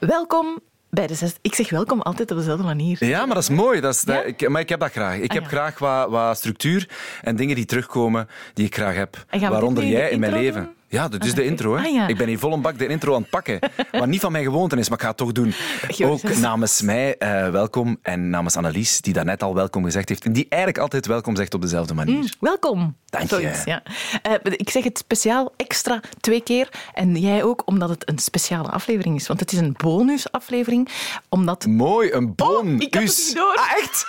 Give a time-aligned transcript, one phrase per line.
[0.00, 0.58] Welkom
[0.90, 1.34] bij de zes.
[1.40, 3.04] Ik zeg welkom altijd op dezelfde manier.
[3.04, 3.80] Ja, maar dat is mooi.
[3.80, 4.22] Dat is, dat- Ja?
[4.22, 5.16] ik, maar ik heb dat graag.
[5.16, 5.48] Ik Ah, heb ja.
[5.48, 6.88] graag wat, wat structuur
[7.22, 9.24] en dingen die terugkomen die ik graag heb.
[9.40, 10.62] Waaronder jij in mijn leven.
[10.64, 10.74] doen?
[10.90, 11.76] Ja, dat is Ah, de intro.
[11.76, 11.86] Hè.
[11.86, 12.06] Ah, ja.
[12.06, 13.58] Ik ben hier vol een bak de intro aan het pakken.
[13.92, 15.52] Wat niet van mijn gewoonte is, maar ik ga het toch doen.
[16.02, 20.24] Ook namens mij eh, welkom en namens Annelies, die daarnet al welkom gezegd heeft.
[20.24, 22.16] En die eigenlijk altijd welkom zegt op dezelfde manier.
[22.16, 22.96] Mm, welkom.
[23.06, 23.62] Dank je.
[23.64, 23.82] Ja.
[24.22, 26.68] Eh, ik zeg het speciaal extra twee keer.
[26.94, 29.26] En jij ook, omdat het een speciale aflevering is.
[29.26, 30.88] Want het is een bonusaflevering.
[31.28, 32.66] Omdat, Mooi, een boon.
[32.66, 33.54] Oh, ik had het niet door.
[33.54, 34.06] Ah, echt?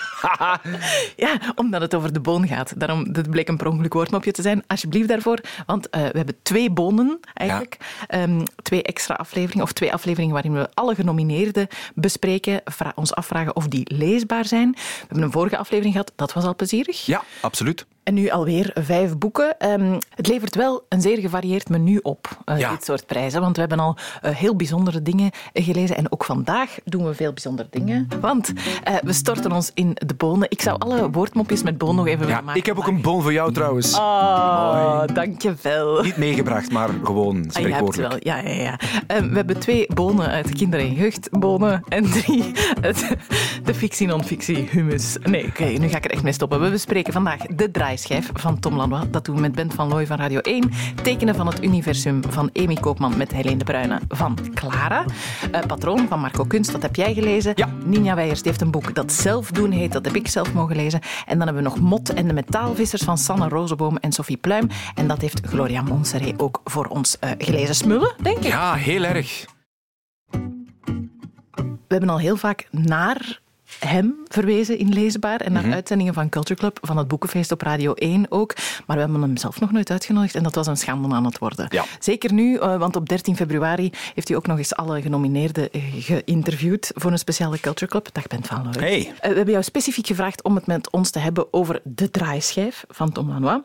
[1.26, 2.74] ja, omdat het over de boon gaat.
[2.80, 4.64] Daarom, dit bleek een per ongeluk woordmopje te zijn.
[4.68, 5.40] Alsjeblieft daarvoor.
[5.66, 7.78] Want eh, we hebben twee bonen eigenlijk.
[8.08, 9.64] Ehm, twee extra afleveringen.
[9.64, 12.62] Of twee afleveringen waarin we alle genomineerden bespreken.
[12.96, 14.72] ons afvragen of die leesbaar zijn.
[14.72, 16.12] We hebben een vorige aflevering gehad.
[16.16, 17.06] Dat was al plezierig.
[17.06, 17.86] Ja, absoluut.
[18.12, 19.58] En nu alweer vijf boeken.
[19.60, 22.70] Ehm, het levert wel een zeer gevarieerd menu op, eh, Ja.
[22.70, 23.42] dit soort prijzen.
[23.42, 25.98] Want we hebben al eh, heel bijzondere dingen gelezen.
[25.98, 28.08] En ook vandaag doen we veel bijzondere dingen.
[28.22, 28.54] Want
[28.84, 30.50] eh, we storten ons in de bonen.
[30.50, 32.60] Ik zou alle woordmopjes met boon nog even willen Ja, maken.
[32.60, 33.96] ik heb ook een boon voor jou trouwens.
[33.98, 36.02] Oh, dankjewel.
[36.04, 38.12] Niet meegebracht, maar gewoon Ah, spreekwoordelijk.
[38.12, 38.80] wel, ja, ja, ja.
[39.08, 42.52] Ehm, we hebben twee bonen uit kinder- en jeugdbonen en drie
[42.82, 43.16] uit
[43.64, 45.18] de fictie-non-fictie humus.
[45.24, 46.62] Nee, oké, nu ga ik er echt mee stoppen.
[46.62, 49.04] We bespreken vandaag de draaischijf van Tom Lanois.
[49.12, 50.72] Dat doen we met Bent van Looy van Radio 1.
[51.04, 55.06] Tekenen van het universum van Amy Koopman met Helene de Bruyne van Clara.
[55.52, 57.52] Eh, Patroon van Marco Kunst, dat heb jij gelezen.
[57.56, 57.70] Ja.
[57.86, 59.92] Ninja Weijers heeft een boek dat Zelf doen heet.
[59.92, 61.00] Dat heb ik zelf mogen lezen.
[61.26, 64.68] En dan hebben we nog Mot en de metaalvissers van Sanne Rozenboom en Sophie Pluim.
[64.96, 67.76] En dat heeft Gloria Monserrat ook voor ons eh, gelezen.
[67.76, 68.44] Smullen, denk ik.
[68.44, 69.46] Ja, heel erg.
[71.92, 73.42] We hebben al heel vaak naar
[73.80, 75.64] hem verwezen in Leesbaar en Mhm.
[75.64, 78.54] naar uitzendingen van Culture Club, van het Boekenfeest op Radio 1 ook.
[78.86, 81.38] Maar we hebben hem zelf nog nooit uitgenodigd en dat was een schande aan het
[81.38, 81.66] worden.
[81.70, 81.86] Ja.
[82.00, 85.82] Zeker nu, eh, want op 13 februari heeft hij ook nog eens alle genomineerden eh,
[86.00, 88.10] geïnterviewd voor een speciale Culture Club.
[88.12, 88.74] Dag Bent van Looy.
[88.80, 89.00] Hey.
[89.20, 92.84] Eh, we hebben jou specifiek gevraagd om het met ons te hebben over De Draaischijf
[92.90, 93.62] van Tom Lanois.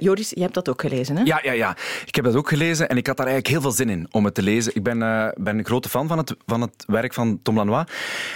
[0.00, 1.22] Joris, jij hebt dat ook gelezen, hè?
[1.22, 1.76] Ja, ja, ja.
[2.06, 4.24] Ik heb dat ook gelezen en ik had daar eigenlijk heel veel zin in om
[4.24, 4.74] het te lezen.
[4.74, 4.98] Ik ben,
[5.36, 7.84] ben een grote fan van het, van het werk van Tom Lanois.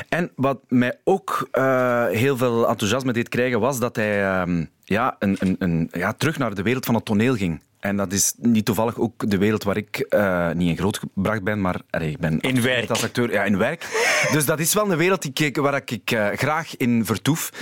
[0.09, 5.17] En wat mij ook eh, heel veel enthousiasme deed krijgen, was dat hij ehm, ja,
[5.19, 7.61] een, een, een, ja, terug naar de wereld van het toneel ging.
[7.81, 11.61] En dat is niet toevallig ook de wereld waar ik eh, niet in grootgebracht ben,
[11.61, 12.91] maar allee, ik ben In werk.
[12.91, 13.33] als acteur.
[13.33, 13.87] Ja, in werk.
[14.33, 17.53] Dus dat is wel een wereld die ik, waar ik eh, graag in vertoef.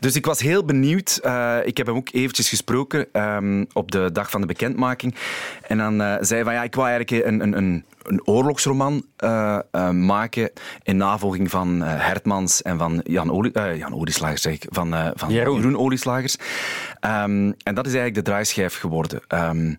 [0.00, 1.16] Dus ik was heel benieuwd.
[1.64, 5.14] Ik heb hem ook eventjes gesproken ehm, op de dag van de bekendmaking.
[5.62, 9.58] En dan zei hij van ja, ik wou eigenlijk een, een, een, een oorlogsroman eh,
[9.70, 10.50] eh, maken
[10.82, 15.12] in navolging van eh, Hertmans en van Jan, Olie, eh, Jan Olieslagers, zeg ik, van,
[15.14, 15.56] van Jeroen.
[15.56, 16.36] Jeroen Olieslagers.
[17.00, 19.20] Ehm, en dat is eigenlijk de draaischijf geworden.
[19.28, 19.74] Ehm,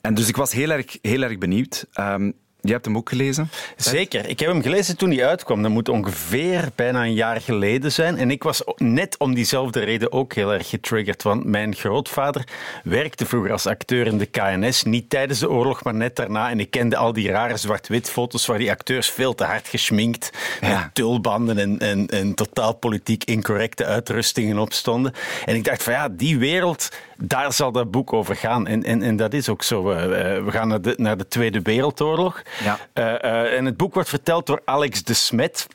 [0.00, 1.86] en dus ik was heel erg, heel erg benieuwd.
[1.92, 2.30] Ehm,
[2.68, 3.50] je hebt hem ook gelezen?
[3.76, 4.28] Zeker.
[4.28, 5.62] Ik heb hem gelezen toen hij uitkwam.
[5.62, 8.16] Dat moet ongeveer bijna een jaar geleden zijn.
[8.18, 11.22] En ik was net om diezelfde reden ook heel erg getriggerd.
[11.22, 12.44] Want mijn grootvader
[12.84, 14.82] werkte vroeger als acteur in de KNS.
[14.82, 16.50] Niet tijdens de oorlog, maar net daarna.
[16.50, 20.30] En ik kende al die rare zwart-wit foto's waar die acteurs veel te hard geschminkt,
[20.60, 20.68] Ja.
[20.68, 25.12] met tulbanden en, en, en totaal politiek incorrecte uitrustingen op stonden.
[25.44, 28.66] En ik dacht van ja, die wereld, daar zal dat boek over gaan.
[28.66, 29.90] En, en, en dat is ook zo.
[29.90, 32.42] Eh, eh, we gaan naar de, naar de Tweede Wereldoorlog.
[32.62, 32.78] Ja.
[32.92, 35.66] Eh, eh, en het boek wordt verteld door Alex de Smet.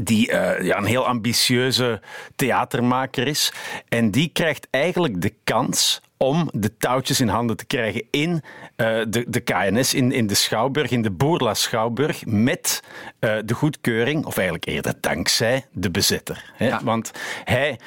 [0.00, 2.00] Die eh, ja, een heel ambitieuze
[2.36, 3.52] theatermaker is.
[3.88, 8.42] En die krijgt eigenlijk de kans om de touwtjes in handen te krijgen in
[8.76, 12.82] de, de KNS, in, in de Schouwburg, in de Boerla Schouwburg, met
[13.18, 16.52] de goedkeuring, of eigenlijk eerder dankzij de bezetter.
[16.54, 16.66] Hè?
[16.66, 16.80] Ja.
[16.84, 17.10] Want
[17.44, 17.78] hij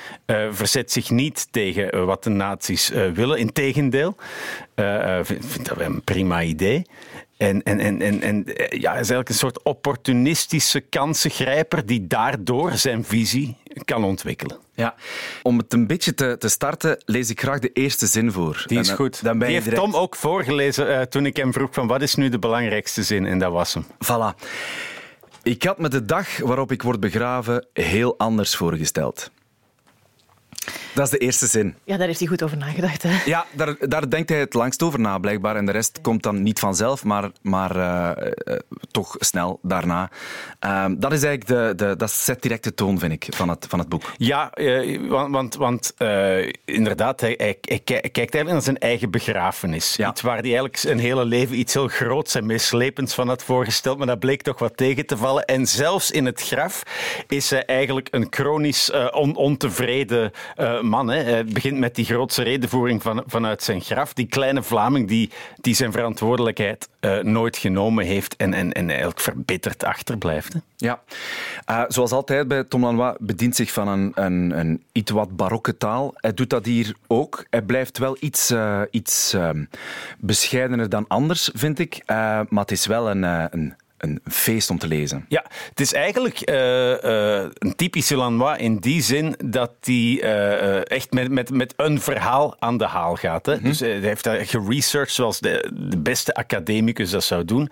[0.52, 4.16] verzet zich niet tegen wat de nazi's willen, integendeel.
[4.75, 6.86] Uh, vind, dat een prima idee.
[7.38, 12.72] En, en, en, en, en eh, ja, is eigenlijk een soort opportunistische kansengrijper die daardoor
[12.72, 14.57] zijn visie kan ontwikkelen.
[14.73, 14.96] Ja.
[15.44, 18.63] Om het een beetje te, te starten, lees ik graag de eerste zin voor.
[18.68, 19.24] Die is dan- goed.
[19.24, 19.75] Dan ben Die je heeft.
[19.75, 23.25] Tom ook voorgelezen eh, toen ik hem vroeg van wat is nu de belangrijkste zin?
[23.25, 23.85] En dat was hem.
[23.85, 24.44] Voilà.
[25.44, 29.31] Ik had me de dag waarop ik word begraven heel anders voorgesteld.
[30.94, 31.75] Dat is de eerste zin.
[31.83, 33.03] Ja, daar heeft hij goed over nagedacht.
[33.03, 33.21] Hè?
[33.25, 35.56] Ja, daar, daar denkt hij het langst over na, blijkbaar.
[35.56, 38.59] En de rest komt dan niet vanzelf, maar, maar eh, eh,
[38.91, 40.09] toch snel daarna.
[40.59, 43.65] Ehm, dat, is eigenlijk de, de, dat zet direct de toon, vind ik, van het,
[43.69, 44.03] van het boek.
[44.17, 48.62] Ja, eh, want, want, want eh, inderdaad, hij, hij, hij ki- hij kijkt eigenlijk naar
[48.62, 49.95] zijn eigen begrafenis.
[49.95, 50.09] Ja.
[50.09, 53.97] Iets waar hij eigenlijk zijn hele leven iets heel groots en meeslepends van had voorgesteld,
[53.97, 55.45] maar dat bleek toch wat tegen te vallen.
[55.45, 56.83] En zelfs in het graf
[57.27, 61.07] is hij eigenlijk een chronisch on- ontevreden eh, man.
[61.07, 61.24] Hè.
[61.24, 64.13] Hij begint met die grootse redenvoering van, vanuit zijn graf.
[64.13, 65.30] Die kleine Vlaming die,
[65.62, 70.56] die zijn verantwoordelijkheid uh, nooit genomen heeft en, en, en eigenlijk verbitterd achterblijft.
[70.75, 71.02] Ja,
[71.69, 75.78] uh, zoals altijd bij Tom Lanois bedient zich van een, een, een iets wat barokke
[75.78, 76.13] taal.
[76.16, 77.46] Hij doet dat hier ook.
[77.50, 78.54] Hij blijft wel iets,
[78.92, 79.50] iets uh,
[80.18, 82.04] bescheidener dan anders, vind ik.
[82.06, 83.75] maar het is wel een, een
[84.06, 85.25] een feest om te lezen.
[85.28, 90.90] Ja, het is eigenlijk uh, uh, een typische Lanois in die zin dat hij uh,
[90.90, 93.46] echt met, met, met een verhaal aan de haal gaat.
[93.46, 93.54] Hè?
[93.54, 93.69] Mm -hmm.
[93.69, 97.72] Dus hij heeft dat geresearched zoals de, de beste academicus dat zou doen.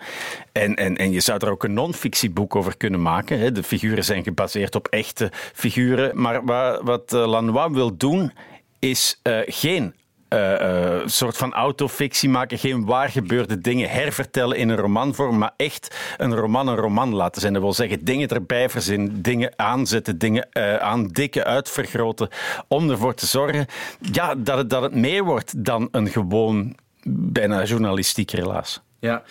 [0.52, 3.38] En, en, en je zou er ook een non-fictieboek over kunnen maken.
[3.38, 3.52] Hè?
[3.52, 6.20] De figuren zijn gebaseerd op echte figuren.
[6.20, 8.32] Maar wat, wat Lanois wil doen,
[8.78, 9.94] is geen
[10.34, 15.96] uh, soort van autofictie maken, geen waar gebeurde dingen hervertellen in een romanvorm, maar echt
[16.16, 17.52] een roman een roman laten zijn.
[17.52, 22.28] Dat wil zeggen, dingen erbij verzinnen, dingen aanzetten, dingen uh, aandikken, uitvergroten,
[22.68, 23.66] om ervoor te zorgen
[24.12, 26.76] ja, dat, het, dat het meer wordt dan een gewoon
[27.08, 28.82] bijna journalistiek relaas.
[28.98, 29.22] Ja,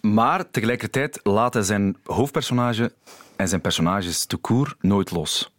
[0.00, 2.92] maar tegelijkertijd laat hij zijn hoofdpersonage
[3.36, 5.52] en zijn personages te koer nooit los.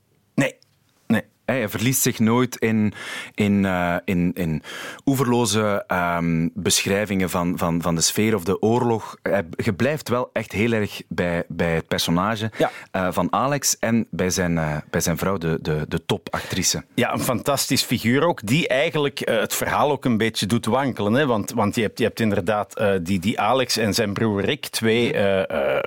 [1.49, 2.93] Hij verliest zich nooit in,
[3.35, 4.63] in, uh, in, in
[5.05, 5.85] oeverloze
[6.17, 9.15] um, beschrijvingen van, van, van de sfeer of de oorlog.
[9.21, 12.71] Hij, je blijft wel echt heel erg bij, bij het personage ja.
[12.95, 16.83] uh, van Alex en bij zijn, uh, bij zijn vrouw, de, de, de topactrice.
[16.95, 21.13] Ja, een fantastisch figuur ook, die eigenlijk het verhaal ook een beetje doet wankelen.
[21.13, 21.25] Hè?
[21.25, 25.13] Want, want je, hebt, je hebt inderdaad die, die Alex en zijn broer Rick, twee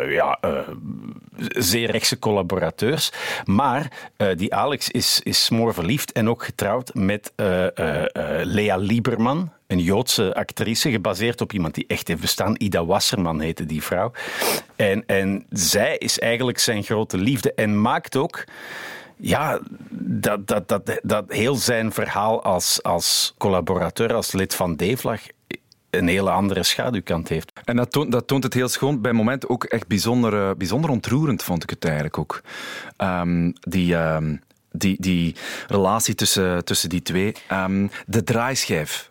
[0.08, 0.38] ja,
[1.48, 3.12] zeer rechtse collaborateurs.
[3.44, 7.66] Maar die Alex is, is verliefd en ook getrouwd met uh,
[8.42, 12.54] Lea Lieberman, een Joodse actrice, gebaseerd op iemand die echt heeft bestaan.
[12.58, 14.12] Ida Wasserman heette die vrouw.
[14.76, 18.44] En, en zij is eigenlijk zijn grote liefde en maakt ook
[19.16, 19.60] ja,
[19.90, 25.20] dat, dat, dat, dat heel zijn verhaal als, als collaborateur, als lid van D-Vlag
[25.98, 27.52] een hele andere schaduwkant heeft.
[27.64, 29.00] En dat toont, dat toont het heel schoon.
[29.00, 32.42] Bij momenten ook echt bijzonder, bijzonder ontroerend, vond ik het eigenlijk ook.
[32.98, 35.34] Um, die, um, die, die
[35.66, 37.32] relatie tussen, tussen die twee.
[37.52, 39.10] Um, de draaischijf.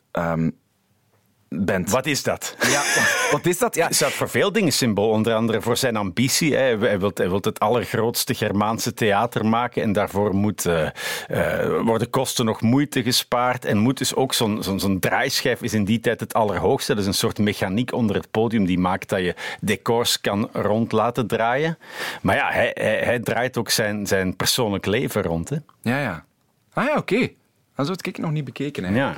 [1.56, 1.90] Bent.
[1.90, 2.56] Wat is dat?
[2.60, 2.84] Ja,
[3.32, 3.76] wat is dat?
[3.76, 3.90] Ja.
[3.90, 5.10] Is dat voor veel dingen symbool?
[5.10, 6.56] Onder andere voor zijn ambitie.
[6.56, 10.88] Hij wil, hij wil het allergrootste Germaanse theater maken en daarvoor moet, uh,
[11.30, 15.74] uh, worden kosten nog moeite gespaard en moet dus ook zo'n zo'n zo'n draaischijf is
[15.74, 16.94] in die tijd het allerhoogste.
[16.94, 20.92] Dat is een soort mechaniek onder het podium die maakt dat je decors kan rond
[20.92, 21.78] laten draaien.
[22.22, 25.50] Maar ja, hij, hij, hij draait ook zijn, zijn persoonlijk leven rond.
[25.50, 25.58] Hè?
[25.82, 26.26] Ja, ja.
[26.74, 27.14] Ah ja, oké.
[27.14, 27.36] Okay.
[27.76, 28.84] Dat had ik nog niet bekeken.
[28.84, 28.96] Hè.
[28.96, 29.18] Ja.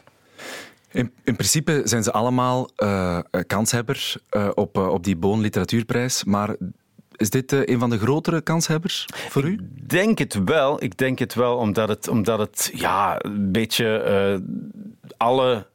[0.94, 2.70] In, in, principe zijn ze allemaal
[3.48, 6.56] kanshebbers uh, op, uh, op die Boon Literatuurprijs, maar
[7.16, 9.54] is dit een van de grotere kanshebbers voor u?
[9.54, 10.84] Ik denk het wel.
[10.84, 14.42] Ik denk het wel, omdat het, omdat het ja, een beetje
[15.18, 15.68] alle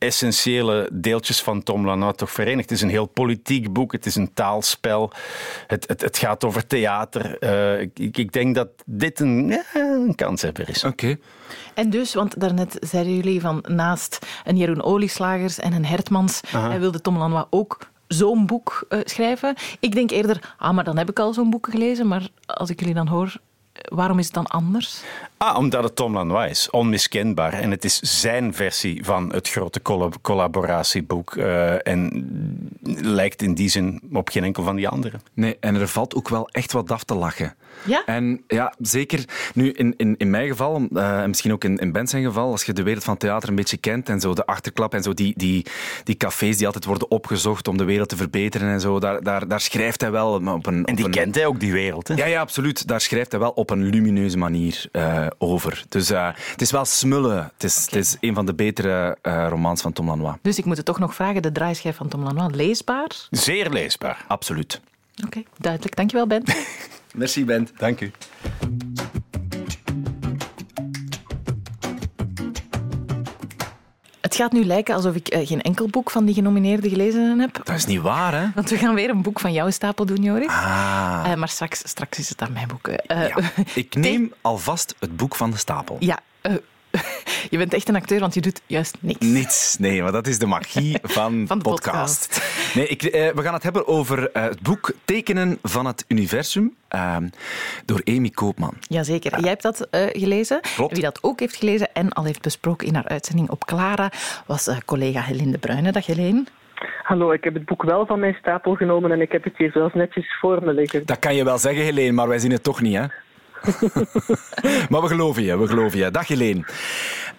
[0.00, 2.70] essentiële deeltjes van Tom Lanois toch verenigt.
[2.70, 5.12] Het is een heel politiek boek, het is een taalspel,
[5.66, 7.36] het, het, het gaat over theater.
[7.40, 10.84] Uh, ik, ik, denk dat dit een, ja, een kanshebber is.
[10.84, 11.04] Oké.
[11.06, 11.20] Okay.
[11.74, 16.78] En dus, want daarnet zeiden jullie van naast een Jeroen Olieslagers en een Hertmans, Aha.
[16.78, 19.54] wilde Tom Lanois ook zo'n boek uh, schrijven.
[19.80, 22.80] Ik denk eerder, ah, maar dan heb ik al zo'n boek gelezen, maar als ik
[22.80, 23.36] jullie dan hoor,
[23.88, 25.02] waarom is het dan anders?
[25.36, 26.70] Ah, omdat het Tom Lanois is.
[26.70, 27.52] Onmiskenbaar.
[27.52, 29.82] En het is zijn versie van het grote
[30.22, 31.34] collaboratieboek.
[31.34, 32.10] Uh, en
[33.02, 35.22] lijkt in die zin op geen enkel van die anderen.
[35.34, 37.54] Nee, en er valt ook wel echt wat af te lachen.
[37.84, 38.04] Ja?
[38.04, 39.24] En ja, zeker
[39.54, 42.50] nu in, in, in mijn geval, uh, en misschien ook in, in Ben zijn geval,
[42.50, 45.14] als je de wereld van theater een beetje kent en zo de achterklap en zo
[45.14, 45.66] die, die,
[46.04, 49.48] die cafés die altijd worden opgezocht om de wereld te verbeteren en zo, daar, daar,
[49.48, 50.84] daar schrijft hij wel op een...
[50.84, 51.10] En die een...
[51.10, 52.08] kent hij ook, die wereld.
[52.08, 52.14] Hè?
[52.14, 52.86] Ja, ja, absoluut.
[52.86, 55.84] Daar schrijft hij wel op een lumineuze manier uh, over.
[55.88, 57.50] Dus uh, het is wel smullen.
[57.52, 57.98] Het is, okay.
[57.98, 60.36] het is een van de betere uh, romans van Tom Lanois.
[60.42, 63.10] Dus ik moet het toch nog vragen, de draaischijf van Tom Lanois, leesbaar?
[63.30, 64.24] Zeer leesbaar.
[64.28, 64.80] Absoluut.
[65.16, 65.96] Oké, okay, duidelijk.
[65.96, 66.42] Dankjewel, Ben.
[67.14, 67.68] Merci, Ben.
[67.76, 68.10] Dank u.
[74.20, 77.60] Het gaat nu lijken alsof ik uh, geen enkel boek van die genomineerden gelezen heb.
[77.64, 78.46] Dat is niet waar, hè?
[78.54, 80.48] Want we gaan weer een boek van jouw stapel doen, Joris.
[80.48, 81.24] Ah.
[81.26, 82.88] Uh, maar straks, straks is het aan mijn boek.
[82.88, 83.36] Uh, ja.
[83.74, 85.96] Ik neem alvast het boek van de stapel.
[86.00, 86.18] Ja,
[87.50, 89.26] je bent echt een acteur, want je doet juist niks.
[89.26, 92.28] Niets, nee, maar dat is de magie van, van de podcast.
[92.28, 92.74] podcast.
[92.74, 96.74] Nee, ik, eh, we gaan het hebben over uh, het boek Tekenen van het Universum
[96.94, 97.16] uh,
[97.84, 98.74] door Amy Koopman.
[98.80, 100.60] Jazeker, jij hebt dat uh, gelezen.
[100.60, 100.92] Klopt.
[100.92, 104.10] Wie dat ook heeft gelezen en al heeft besproken in haar uitzending op Clara,
[104.46, 105.92] was collega Helene de Bruyne.
[105.92, 106.44] Dag Helene.
[107.02, 109.70] Hallo, ik heb het boek wel van mijn stapel genomen en ik heb het hier
[109.70, 111.06] zelfs netjes voor me liggen.
[111.06, 113.04] Dat kan je wel zeggen, Helene, maar wij zien het toch niet, hè?
[114.90, 116.10] maar we geloven je, we geloven je.
[116.10, 116.64] Dag Helene.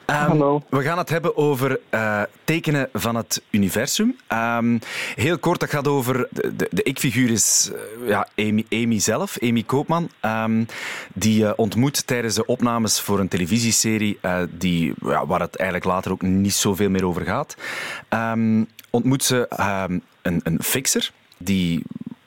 [0.06, 0.64] Ehm, Hallo.
[0.70, 4.18] We gaan het hebben over uh, tekenen van het universum.
[4.30, 4.80] Um,
[5.16, 6.28] heel kort, dat gaat over...
[6.30, 10.10] De, de, de ik-figuur is uh, ja, Amy, Amy, zelf, Amy Koopman.
[10.22, 10.66] Um,
[11.14, 16.12] die uh, ontmoet tijdens de opnames voor een televisieserie die, ja, waar het eigenlijk later
[16.12, 17.56] ook niet zoveel meer over gaat.
[18.90, 19.46] ontmoet ze
[20.22, 21.84] een, een fixer die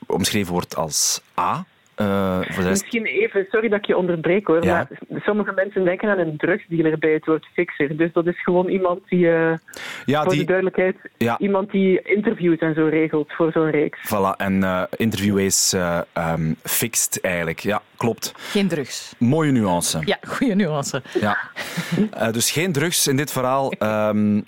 [0.07, 1.65] omschreven wordt als A.
[1.97, 4.75] Uh, Misschien even, sorry dat ik je onderbreek hoor, ja.
[4.75, 7.97] maar sommige mensen denken aan een drugsdealer bij het woord fixer.
[7.97, 9.53] Dus dat is gewoon iemand die, uh,
[10.05, 11.39] ja, voor die, de duidelijkheid, ja.
[11.39, 13.99] iemand die interviews en zo regelt voor zo'n reeks.
[13.99, 15.75] Voilà, en uh, interview is
[16.19, 18.33] um, fixed eigenlijk, ja, klopt.
[18.37, 19.15] Geen drugs.
[19.19, 20.01] Mooie nuance.
[20.05, 21.03] Ja, goede nuance.
[21.21, 21.39] Ja.
[22.33, 24.45] dus geen drugs in dit verhaal, um,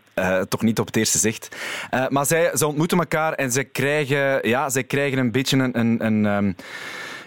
[0.48, 1.56] toch niet op het eerste zicht.
[2.08, 5.78] maar zij, ze ontmoeten elkaar en ze krijgen, ja, zij krijgen een beetje een...
[5.78, 6.54] een, een um,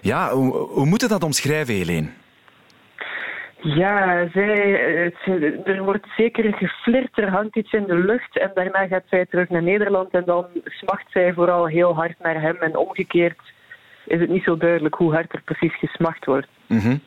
[0.02, 2.10] ja, hoe, hoe moet je dat omschrijven, Helene?
[3.62, 8.88] Ja, zij, het, er wordt zeker geflirt, er hangt iets in de lucht en daarna
[8.88, 12.78] gaat zij terug naar Nederland en dan smacht zij vooral heel hard naar hem en
[12.78, 13.40] omgekeerd
[14.10, 16.48] is het niet zo duidelijk hoe hard er precies gesmacht wordt.
[16.68, 17.02] Mm -hmm.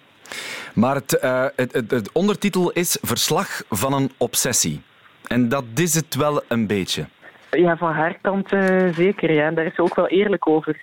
[0.75, 4.83] Maar het, uh, het, het, het, ondertitel is Verslag van een obsessie.
[5.27, 7.07] En dat is het wel een beetje.
[7.51, 9.33] Ja, van haar kant uh, zeker.
[9.33, 9.47] Ja.
[9.47, 10.81] En daar is ze ook wel eerlijk over.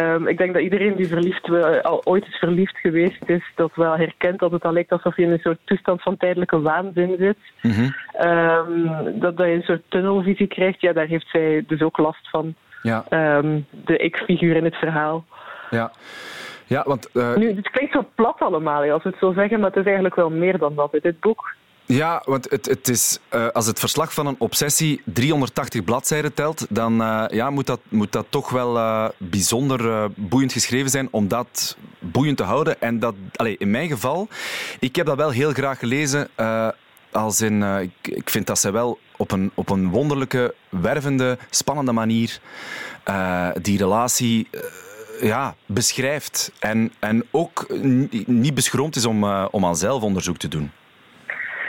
[0.00, 3.70] Um, ik denk dat iedereen die verliefd, uh, al ooit is verliefd geweest is, dat
[3.74, 7.16] wel herkent dat het al lijkt alsof je in een soort toestand van tijdelijke waanzin
[7.18, 7.36] zit.
[7.62, 7.94] Mm -hmm.
[8.26, 12.30] um, dat, dat je een soort tunnelvisie krijgt, ja, daar heeft zij dus ook last
[12.30, 12.54] van.
[12.82, 13.04] Ja.
[13.36, 15.24] Um, de ik-figuur in het verhaal.
[15.70, 15.92] Ja.
[16.66, 17.36] Ja, want, uh...
[17.36, 20.14] Nu, het klinkt zo plat allemaal, als we het zo zeggen, maar het is eigenlijk
[20.14, 20.98] wel meer dan dat.
[21.02, 21.54] Dit boek
[21.86, 26.66] ja, want het, het is, uh, als het verslag van een obsessie 380 bladzijden telt,
[26.68, 31.28] dan uh, ja, moet, dat, moet dat toch wel uh, bijzonder boeiend geschreven zijn om
[31.28, 32.80] dat boeiend te houden.
[32.80, 34.28] En dat, allez, in mijn geval,
[34.78, 36.28] ik heb dat wel heel graag gelezen.
[37.12, 41.92] als in, ik, ik vind dat zij wel op een, op een wonderlijke, wervende, spannende
[41.92, 42.40] manier
[43.62, 44.48] die relatie
[45.20, 46.52] ja, beschrijft.
[46.58, 47.66] En, en ook
[48.26, 50.70] niet beschroomd is om, om aan zelfonderzoek te doen.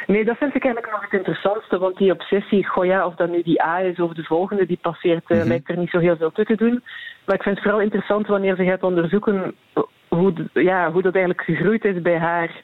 [0.07, 3.29] Nee, dat vind ik eigenlijk nog het interessantste, want die obsessie, goh ja, of dat
[3.29, 5.47] nu die A is of de volgende die passeert, mm -hmm.
[5.47, 6.83] lijkt er niet zo heel veel toe te doen.
[7.25, 9.55] Maar ik vind het vooral interessant wanneer ze gaat onderzoeken
[10.07, 12.63] hoe, ja, hoe dat eigenlijk gegroeid is bij haar.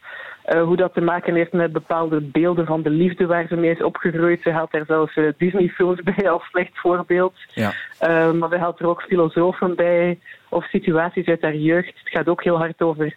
[0.54, 3.72] Uh, hoe dat te maken heeft met bepaalde beelden van de liefde waar ze mee
[3.72, 4.42] is opgegroeid.
[4.42, 7.34] Ze haalt daar zelfs uh, Disney-films bij als slecht voorbeeld.
[7.54, 7.72] Ja.
[8.02, 10.20] Uh, maar ze haalt er ook filosofen bij
[10.50, 11.88] of situaties uit haar jeugd.
[11.88, 13.16] Het gaat ook heel hard over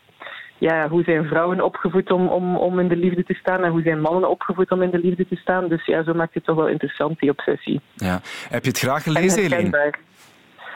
[0.68, 3.82] ja, hoe zijn vrouwen opgevoed om, om, om in de liefde te staan en hoe
[3.82, 5.68] zijn mannen opgevoed om in de liefde te staan.
[5.68, 7.80] Dus ja, zo maakt het toch wel interessant, die obsessie.
[7.94, 8.20] Ja.
[8.50, 9.92] Heb je het graag gelezen, Helene?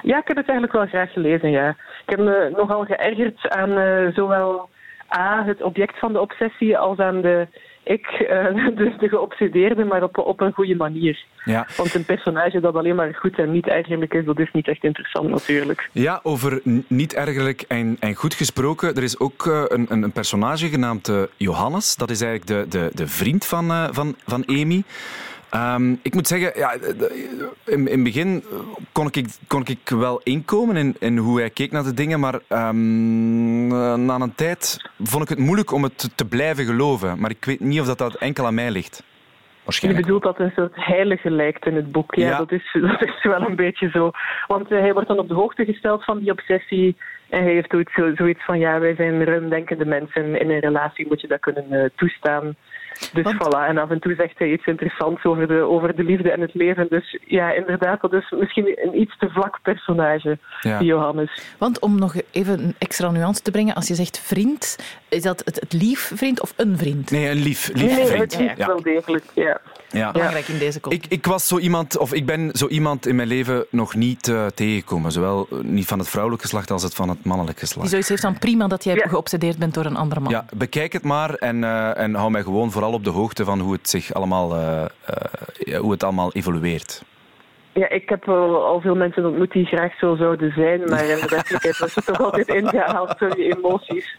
[0.02, 1.68] Ja, ik heb het eigenlijk wel graag gelezen, ja.
[2.07, 4.68] Ik heb me nogal geërgerd aan uh, zowel
[5.16, 7.47] A, het object van de obsessie, als aan de
[7.88, 11.25] ik, uh, dus de geobsedeerde, maar op, op een goede manier.
[11.45, 11.66] Ja.
[11.76, 14.85] Want een personage dat alleen maar goed en niet ergerlijk is, dat is niet echt
[14.85, 15.88] interessant natuurlijk.
[15.92, 20.68] Ja, over niet ergerlijk en, en goed gesproken, er is ook uh, een, een personage
[20.68, 21.97] genaamd uh, Johannes.
[21.97, 24.83] Dat is eigenlijk de, de, de vriend van, van, van Amy.
[25.55, 26.73] Um, ik moet zeggen, ja,
[27.64, 28.45] in, in het begin
[28.93, 32.35] kon ik, kon ik wel inkomen in, in hoe hij keek naar de dingen, maar
[32.35, 33.67] um,
[34.07, 37.21] na een tijd vond ik het moeilijk om het te blijven geloven.
[37.21, 39.02] Maar ik weet niet of dat, dat enkel aan mij ligt.
[39.71, 42.14] Je bedoelt dat een soort heilige lijkt in het boek.
[42.14, 44.11] Ja, Dat, is, dat is wel een beetje zo.
[44.47, 46.97] Want uh, hij wordt dan op de hoogte gesteld van die obsessie.
[47.28, 50.40] En hij heeft zoiets, zoiets van, ja, wij zijn ruimdenkende mensen.
[50.40, 52.55] In een relatie moet je dat kunnen uh, toestaan.
[53.12, 53.37] Dus Want...
[53.37, 56.40] voilà, en af en toe zegt hij iets interessants over de, over de liefde en
[56.40, 56.87] het leven.
[56.88, 60.78] Dus ja, inderdaad, dat is misschien een iets te vlak personage, ja.
[60.78, 61.43] die Johannes.
[61.59, 64.78] Want om nog even een extra nuance te brengen, als je zegt vriend,
[65.09, 67.11] is dat het, het lief vriend of een vriend?
[67.11, 68.33] Nee, een lief, lief nee, vriend.
[68.33, 68.67] Het lief ja.
[68.67, 69.61] wel degelijk, ja.
[69.90, 70.12] Ja.
[70.12, 73.28] Belangrijk in deze Ik, ik, was zo iemand, of ik ben zo iemand in mijn
[73.28, 75.12] leven nog niet uh, tegengekomen.
[75.12, 77.81] Zowel niet van het vrouwelijk geslacht als het van het mannelijk geslacht.
[77.81, 79.09] Die zoiets heeft dan prima dat jij ja.
[79.09, 80.33] geobsedeerd bent door een andere man.
[80.33, 83.61] Ja, bekijk het maar en, uh, en hou mij gewoon vooral op de hoogte van
[83.61, 84.85] hoe het, zich allemaal, uh,
[85.78, 87.02] hoe het allemaal evolueert.
[87.73, 91.21] Ja, ik heb al, al veel mensen ontmoet die graag zo zouden zijn, maar in
[91.21, 94.16] de werkelijkheid was het toch altijd ingehaald door die emoties.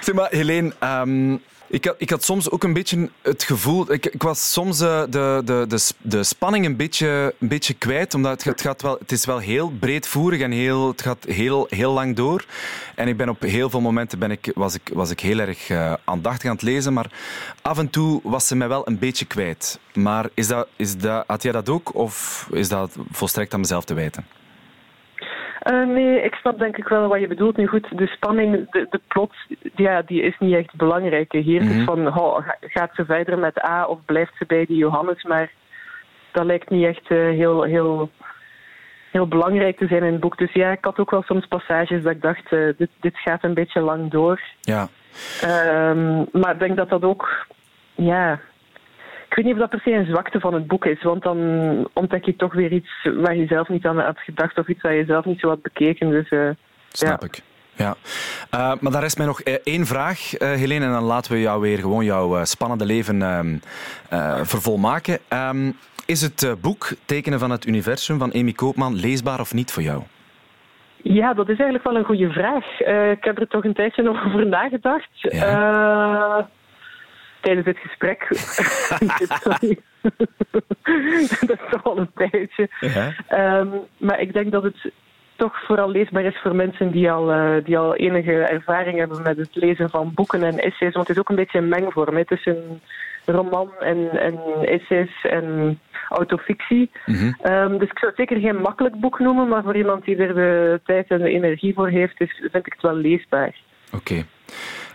[0.00, 3.92] zeg maar, Helene, um, ik had, ik had soms ook een beetje het gevoel...
[3.92, 8.14] Ik, ik was soms uh, de, de, de, de spanning een beetje, een beetje kwijt,
[8.14, 11.66] omdat het, het, gaat wel, het is wel heel breedvoerig en heel, het gaat heel,
[11.70, 12.44] heel lang door.
[12.94, 15.68] En ik ben op heel veel momenten ben ik, was, ik, was ik heel erg
[15.68, 17.10] uh, aandachtig aan het lezen, maar
[17.62, 19.78] af en toe was ze mij wel een beetje kwijt.
[19.94, 23.84] Maar is dat, is dat, had jij dat ook, of is dat volstrekt aan mezelf
[23.84, 24.37] te wijten?
[25.72, 27.56] Uh, nee, ik snap denk ik wel wat je bedoelt.
[27.56, 29.32] Nu goed, de spanning, de, de plot,
[29.74, 31.32] ja, die is niet echt belangrijk.
[31.32, 34.76] Hier mm is van, oh, gaat ze verder met A of blijft ze bij die
[34.76, 35.22] Johannes?
[35.22, 35.50] Maar
[36.32, 38.10] dat lijkt niet echt uh, heel, heel,
[39.10, 40.38] heel belangrijk te zijn in het boek.
[40.38, 43.44] Dus ja, ik had ook wel soms passages dat ik dacht, uh, dit, dit gaat
[43.44, 44.40] een beetje lang door.
[44.60, 44.88] Ja.
[45.90, 47.46] Um, maar ik denk dat dat ook,
[47.94, 48.40] ja,
[49.28, 51.38] ik weet niet of dat per se een zwakte van het boek is, want dan
[51.92, 54.94] ontdek je toch weer iets waar je zelf niet aan had gedacht of iets waar
[54.94, 56.10] je zelf niet zo had bekeken.
[56.10, 56.48] Dus, uh,
[56.88, 57.26] Snap ja.
[57.26, 57.40] ik.
[57.74, 57.96] Ja,
[58.54, 61.60] uh, maar daar is mij nog één vraag, uh, Helene, en dan laten we jou
[61.60, 63.20] weer gewoon jouw spannende leven
[64.12, 65.18] uh, vervolmaken.
[65.32, 69.82] Um, is het boek Tekenen van het Universum van Amy Koopman leesbaar of niet voor
[69.82, 70.02] jou?
[71.02, 72.80] Ja, dat is eigenlijk wel een goede vraag.
[73.10, 75.10] ik heb er toch een tijdje over nagedacht.
[75.12, 76.48] Ja
[77.40, 78.28] tijdens het gesprek.
[81.46, 82.68] dat is toch al een tijdje.
[82.80, 83.14] Ja.
[83.60, 84.92] Um, maar ik denk dat het
[85.36, 89.36] toch vooral leesbaar is voor mensen die al, uh, die al enige ervaring hebben met
[89.36, 90.94] het lezen van boeken en essays.
[90.94, 92.80] Want het is ook een beetje een mengvorm hè, tussen
[93.24, 95.78] roman en, en essays en
[96.08, 96.90] autofictie.
[97.06, 97.52] Mm -hmm.
[97.52, 100.34] um, dus ik zou het zeker geen makkelijk boek noemen, maar voor iemand die er
[100.34, 103.54] de tijd en de energie voor heeft, is, vind ik het wel leesbaar.
[103.92, 103.96] Oké.
[103.96, 104.24] Okay.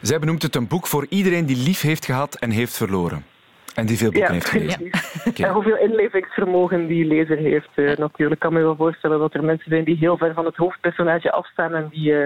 [0.03, 3.25] Zij benoemt het een boek voor iedereen die lief heeft gehad en heeft verloren.
[3.75, 4.85] En die veel boeken ja, heeft gelezen.
[4.85, 5.01] Ja.
[5.29, 5.47] Okay.
[5.47, 7.69] En hoeveel inlevingsvermogen die lezer heeft.
[7.75, 10.55] Uh, natuurlijk kan me wel voorstellen dat er mensen zijn die heel ver van het
[10.55, 12.25] hoofdpersonage afstaan en die, uh,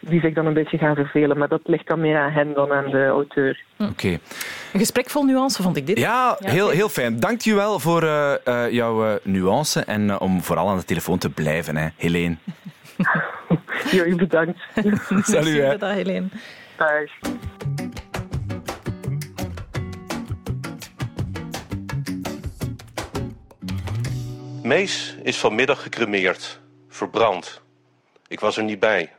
[0.00, 1.38] die zich dan een beetje gaan vervelen.
[1.38, 3.62] Maar dat ligt dan meer aan hen dan aan de auteur.
[3.78, 3.90] Oké.
[3.90, 4.12] Okay.
[4.72, 5.98] Een gesprek vol nuance vond ik dit.
[5.98, 7.20] Ja, heel, heel fijn.
[7.20, 8.34] Dank je wel voor uh,
[8.70, 12.36] jouw nuance en om vooral aan de telefoon te blijven, hè, Helene.
[13.90, 14.58] Jullie bedankt.
[15.32, 15.76] Salut, hè.
[15.76, 16.28] Dag, Helene.
[24.62, 27.60] Mees is vanmiddag gecremeerd, verbrand.
[28.28, 29.12] Ik was er niet bij.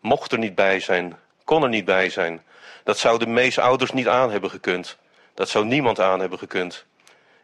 [0.00, 2.42] Mocht er niet bij zijn, kon er niet bij zijn.
[2.84, 4.98] Dat zouden Mees ouders niet aan hebben gekund.
[5.34, 6.86] Dat zou niemand aan hebben gekund.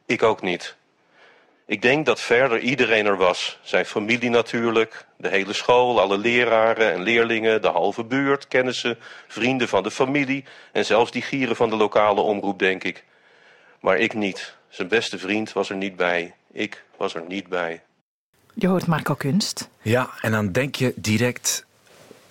[0.07, 0.77] Ik ook niet.
[1.69, 3.59] Ik denk dat verder iedereen er was.
[3.63, 9.69] Zijn familie natuurlijk, de hele school, alle leraren en leerlingen, de halve buurt, kennissen, vrienden
[9.69, 13.05] van de familie en zelfs die gieren van de lokale omroep, denk ik.
[13.81, 14.55] Maar ik niet.
[14.69, 16.35] Zijn beste vriend was er niet bij.
[16.53, 17.83] Ik was er niet bij.
[18.55, 19.69] Je hoort Marco Kunst.
[19.83, 21.67] Ja, en dan denk je direct,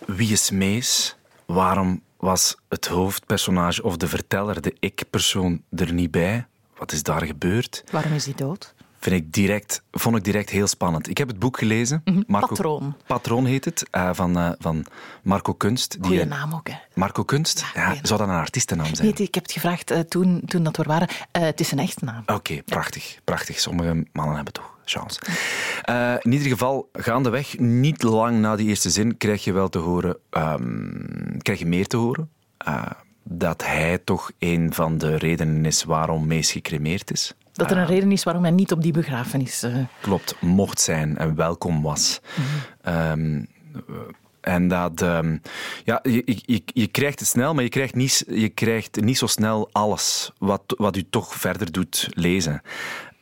[0.06, 1.16] wie is Mees?
[1.46, 6.46] Waarom was het hoofdpersonage of de verteller, de ik-persoon, er niet bij?
[6.78, 7.84] Wat is daar gebeurd?
[7.92, 8.75] Waarom is hij dood?
[9.06, 11.10] Vind ik direct, vond ik direct heel spannend.
[11.10, 12.04] Ik heb het boek gelezen.
[12.28, 12.96] Marco, Patroon.
[13.08, 14.86] Patroon heet het, uh, van, uh, van
[15.24, 15.98] Marco Kunst.
[16.02, 16.76] Goeie die, naam ook, hè.
[16.94, 17.66] Marco Kunst?
[17.74, 19.08] Ja, ja, zou dat een artiestennaam zijn?
[19.08, 21.10] Nee, ik heb het gevraagd uh, toen, toen dat we er waren.
[21.32, 22.22] het is een echte naam.
[22.22, 23.20] Oké, okay, prachtig, ja.
[23.24, 23.60] prachtig.
[23.60, 25.20] Sommige mannen hebben toch chance.
[26.22, 30.18] in ieder geval, gaandeweg, niet lang na die eerste zin, krijg je wel te horen...
[30.32, 32.30] Um, krijg je meer te horen.
[33.24, 37.34] dat hij toch een van de redenen is waarom Mees gecremeerd is.
[37.56, 39.64] Dat er een reden is waarom hij niet op die begrafenis...
[39.64, 39.76] Uh...
[40.02, 42.20] Klopt, mocht zijn en welkom was.
[42.82, 42.94] -hmm.
[42.94, 43.48] um,
[44.42, 45.02] en dat...
[45.02, 45.42] Um,
[45.84, 49.28] ja, je, je, je krijgt het snel, maar je krijgt niet, je krijgt niet zo
[49.28, 52.62] snel alles wat, wat u toch verder doet lezen.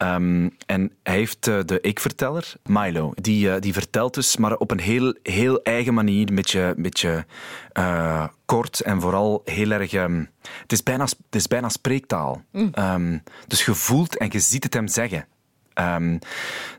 [0.03, 4.71] Um, en hij heeft uh, de ik-verteller, Milo, die, uh, die vertelt dus, maar op
[4.71, 7.25] een heel, heel eigen manier, een beetje, beetje
[7.73, 9.93] uh, kort en vooral heel erg...
[9.93, 10.29] Um,
[10.61, 12.41] het, is bijna, het is bijna spreektaal.
[12.51, 12.71] Mm.
[12.79, 15.25] Um, dus je voelt en je ziet het hem zeggen.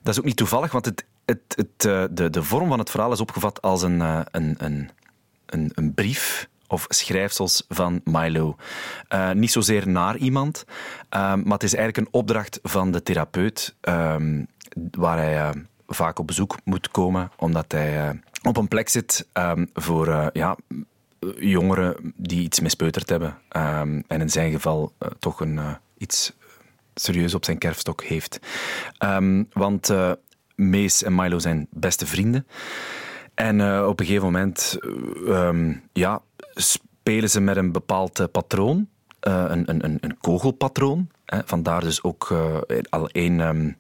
[0.03, 1.81] dat is ook niet toevallig, want het, het, het,
[2.17, 4.91] de, de vorm van het verhaal is opgevat als een, een, een,
[5.47, 8.57] een, een brief of schrijfsels van Milo.
[9.15, 13.75] Uh, niet zozeer naar iemand, uh, maar het is eigenlijk een opdracht van de therapeut
[13.89, 14.17] uh,
[14.91, 15.53] waar hij
[15.87, 19.29] vaak op bezoek moet komen, omdat hij op een plek zit
[19.75, 20.57] voor ja,
[21.39, 25.61] jongeren die iets mispeuterd hebben en in zijn geval toch een,
[25.99, 26.33] iets
[26.95, 28.39] serieus op zijn kerfstok heeft.
[29.53, 29.95] want
[30.55, 32.47] Mees en Milo zijn beste vrienden.
[33.35, 34.79] En op een gegeven moment
[35.93, 36.23] ja,
[36.55, 38.89] spelen ze met een bepaald patroon,
[39.29, 41.09] uh, een, een, een kogelpatroon.
[41.25, 41.39] Hè.
[41.45, 42.57] Vandaar dus ook uh,
[42.91, 43.77] al één um,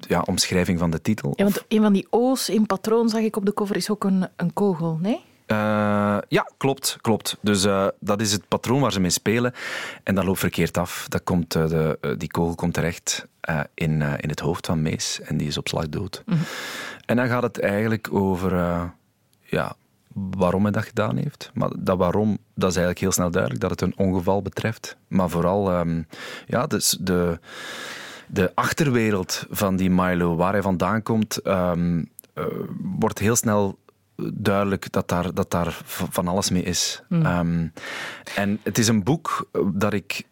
[0.00, 1.32] ja, omschrijving van de titel.
[1.36, 4.04] Ja, want een van die O's in patroon, zag ik op de cover, is ook
[4.04, 5.20] een, een kogel, nee?
[5.46, 7.36] Uh, ja, klopt, klopt.
[7.40, 9.52] Dus uh, dat is het patroon waar ze mee spelen.
[10.02, 11.06] En dat loopt verkeerd af.
[11.08, 13.26] Dat komt, uh, de, die kogel komt terecht
[13.74, 16.22] in, in het hoofd van Mees en die is op slag dood.
[16.26, 16.44] Mm -hmm.
[17.06, 18.52] En dan gaat het eigenlijk over
[19.42, 19.76] ja,
[20.30, 21.50] waarom hij dat gedaan heeft.
[21.54, 24.96] Maar dat waarom, dat is eigenlijk heel snel duidelijk, dat het een ongeval betreft.
[25.08, 26.06] Maar vooral um,
[26.46, 27.38] ja, dus de,
[28.26, 31.46] de achterwereld van die Milo, waar hij vandaan komt...
[31.46, 32.44] Um, uh,
[32.78, 33.78] wordt heel snel
[34.32, 37.02] duidelijk dat daar, dat daar van alles mee is.
[37.08, 37.26] Mm.
[37.26, 37.72] Um,
[38.36, 40.22] en het is een boek dat ik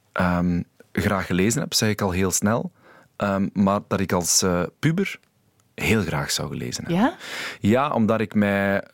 [0.92, 2.72] graag gelezen heb, zeg ik al heel snel.
[3.52, 5.18] Maar dat ik als uh, puber
[5.76, 7.02] heel graag zou gelezen hebben.
[7.02, 7.16] Ja?
[7.60, 8.84] Ja, omdat ik mij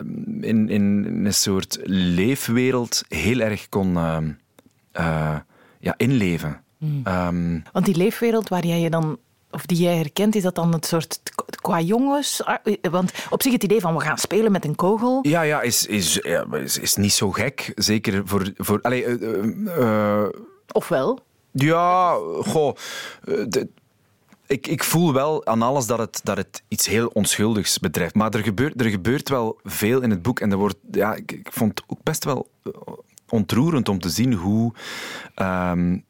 [0.40, 4.18] in, in een soort leefwereld heel erg kon uh,
[5.00, 5.36] uh,
[5.78, 6.60] ja, inleven.
[6.78, 7.02] Mm.
[7.06, 9.18] Um, Want die leefwereld waar jij je dan
[9.50, 11.20] of die jij herkent, is dat dan het soort
[11.60, 12.42] qua jongens?
[12.90, 15.18] Want op zich het idee van we gaan spelen met een kogel.
[15.22, 16.18] Ja, ja, is, is,
[16.52, 17.72] is, is niet zo gek.
[17.74, 18.52] Zeker voor.
[18.56, 19.44] voor allez, uh,
[19.78, 20.28] uh,
[20.72, 21.18] Ofwel?
[21.52, 22.76] Ja, goh.
[24.52, 28.14] Ik, ik voel wel aan alles dat het, dat het iets heel onschuldigs betreft.
[28.14, 30.40] Maar er gebeurt, er gebeurt wel veel in het boek.
[30.40, 32.50] En er wordt, ja, ik, ik vond het ook best wel
[33.28, 34.72] ontroerend om te zien hoe.
[35.36, 36.04] Um,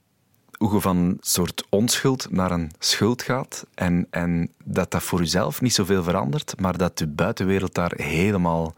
[0.58, 3.66] hoe je van een soort onschuld naar een schuld gaat.
[3.74, 8.74] En, en dat dat voor jezelf niet zoveel verandert, maar dat de buitenwereld daar helemaal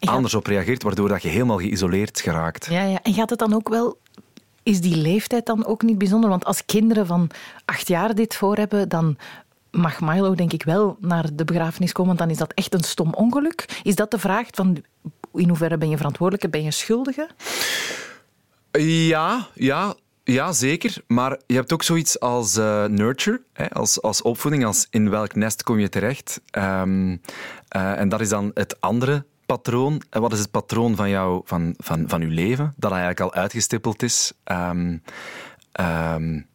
[0.00, 2.66] anders op reageert, waardoor dat je helemaal geïsoleerd geraakt.
[2.66, 3.02] Ja, ja.
[3.02, 3.98] En gaat het dan ook wel
[4.70, 6.30] is die leeftijd dan ook niet bijzonder?
[6.30, 7.30] Want als kinderen van
[7.64, 9.16] acht jaar dit voor hebben, dan
[9.70, 12.84] mag Milo denk ik wel naar de begrafenis komen, want dan is dat echt een
[12.84, 13.80] stom ongeluk.
[13.82, 14.82] Is dat de vraag van
[15.34, 17.28] in hoeverre ben je verantwoordelijke, ben je schuldige?
[18.72, 19.94] Ja, ja.
[20.24, 21.02] Ja, zeker.
[21.06, 25.34] Maar je hebt ook zoiets als uh, nurture, hè, als, als opvoeding, als in welk
[25.34, 26.40] nest kom je terecht.
[26.58, 27.10] Um,
[27.76, 29.24] uh, en dat is dan het andere
[29.56, 30.02] patroon.
[30.10, 33.34] En wat is het patroon van, jou, van, van, van uw leven, dat eigenlijk al
[33.34, 34.32] uitgestippeld is?
[34.44, 35.02] Um,
[35.80, 36.46] um,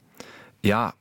[0.59, 0.93] ja,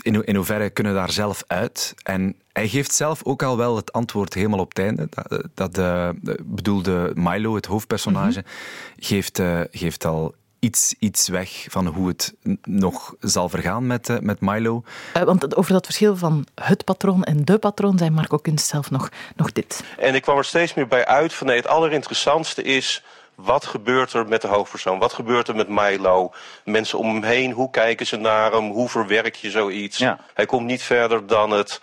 [0.00, 1.94] in, in hoeverre kunnen we daar zelf uit?
[2.02, 5.08] En hij geeft zelf ook al wel het antwoord helemaal op het einde.
[5.10, 9.04] Dat, dat de, bedoelde Milo, het hoofdpersonage, mm -hmm.
[9.04, 14.18] geeft, uh, geeft al iets, iets weg van hoe het nog zal vergaan met, uh,
[14.18, 14.82] met Milo.
[15.16, 18.90] Uh, want over dat verschil van het patroon en de patroon zei Marco Kunst zelf
[18.90, 19.84] nog, nog dit.
[19.98, 23.02] En ik kwam er steeds meer bij uit van nee, het allerinteressantste is...
[23.34, 24.98] Wat gebeurt er met de hoofdpersoon?
[24.98, 26.32] Wat gebeurt er met Milo?
[26.64, 28.70] Mensen om hem heen, hoe kijken ze naar hem?
[28.70, 29.98] Hoe verwerk je zoiets?
[29.98, 30.18] Ja.
[30.34, 31.80] Hij komt niet verder dan het...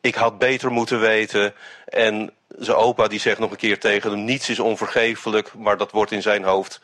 [0.00, 1.54] Ik had beter moeten weten.
[1.84, 4.24] En zijn opa die zegt nog een keer tegen hem...
[4.24, 6.80] Niets is onvergeeflijk, maar dat wordt in zijn hoofd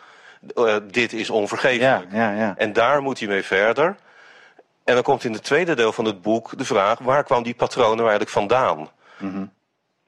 [0.54, 2.12] uh, dit is onvergeeflijk.
[2.12, 2.54] Ja, ja, ja.
[2.57, 3.96] En daar moet hij mee verder.
[4.85, 6.98] En dan komt in het tweede deel van het boek de vraag...
[6.98, 8.78] waar kwam die patronen eigenlijk vandaan?
[9.18, 9.52] Mm -hmm.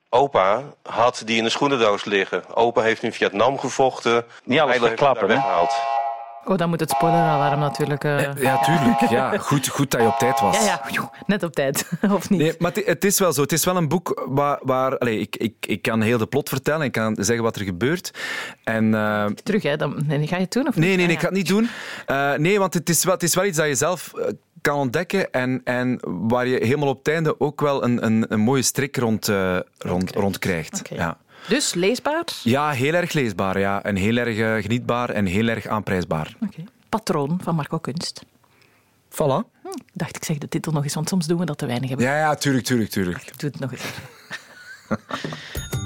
[0.09, 2.55] Opa had die in een schoenendoos liggen.
[2.55, 4.25] Opa heeft in Vietnam gevochten.
[4.45, 5.41] Niet alles verklappen, hè?
[6.49, 8.05] Oh, dan moet het spoileralarm natuurlijk...
[8.05, 8.35] Uh...
[8.37, 9.01] Ja, tuurlijk.
[9.11, 10.65] Ja, goed, goed dat je op tijd was.
[10.65, 11.91] Ja, ja net op tijd.
[12.11, 12.41] of niet?
[12.41, 13.43] Nee, maar het, is wel zo.
[13.43, 14.59] Het is wel een boek waar...
[14.63, 16.87] waar allez, ik, ik, ik kan heel de plot vertellen.
[16.87, 18.11] Ik kan zeggen wat er gebeurt.
[18.65, 19.25] En, uh...
[19.25, 19.77] Terug, hè?
[19.77, 20.69] Dan, nee, ga je het doen?
[20.69, 21.69] Of nee, nee, nee, nee, ik ga het niet doen.
[22.07, 24.13] Uh, nee, want het is, wel, het is wel iets dat je zelf
[24.61, 28.41] kan ontdekken en, en waar je helemaal op het einde ook wel een, een, een
[28.41, 29.31] mooie strik rond,
[29.79, 30.81] rond, rond krijgt.
[30.81, 30.99] Okay.
[30.99, 31.19] Ja.
[31.49, 32.25] Dus leesbaar?
[32.43, 33.59] Ja, heel erg leesbaar.
[33.59, 33.83] Ja.
[33.83, 36.37] En heel erg uh, genietbaar en heel erg aanprijsbaar.
[36.43, 36.67] Okay.
[36.89, 38.25] Patroon van Marco Kunst.
[39.11, 39.45] Voilà.
[39.63, 41.89] Hm, dacht ik zeg de titel nog eens, want soms doen we dat te weinig
[41.89, 42.07] hebben.
[42.07, 43.23] Ja, ja, tuurlijk, tuurlijk, tuurlijk.
[43.23, 43.85] Ik doe het nog eens.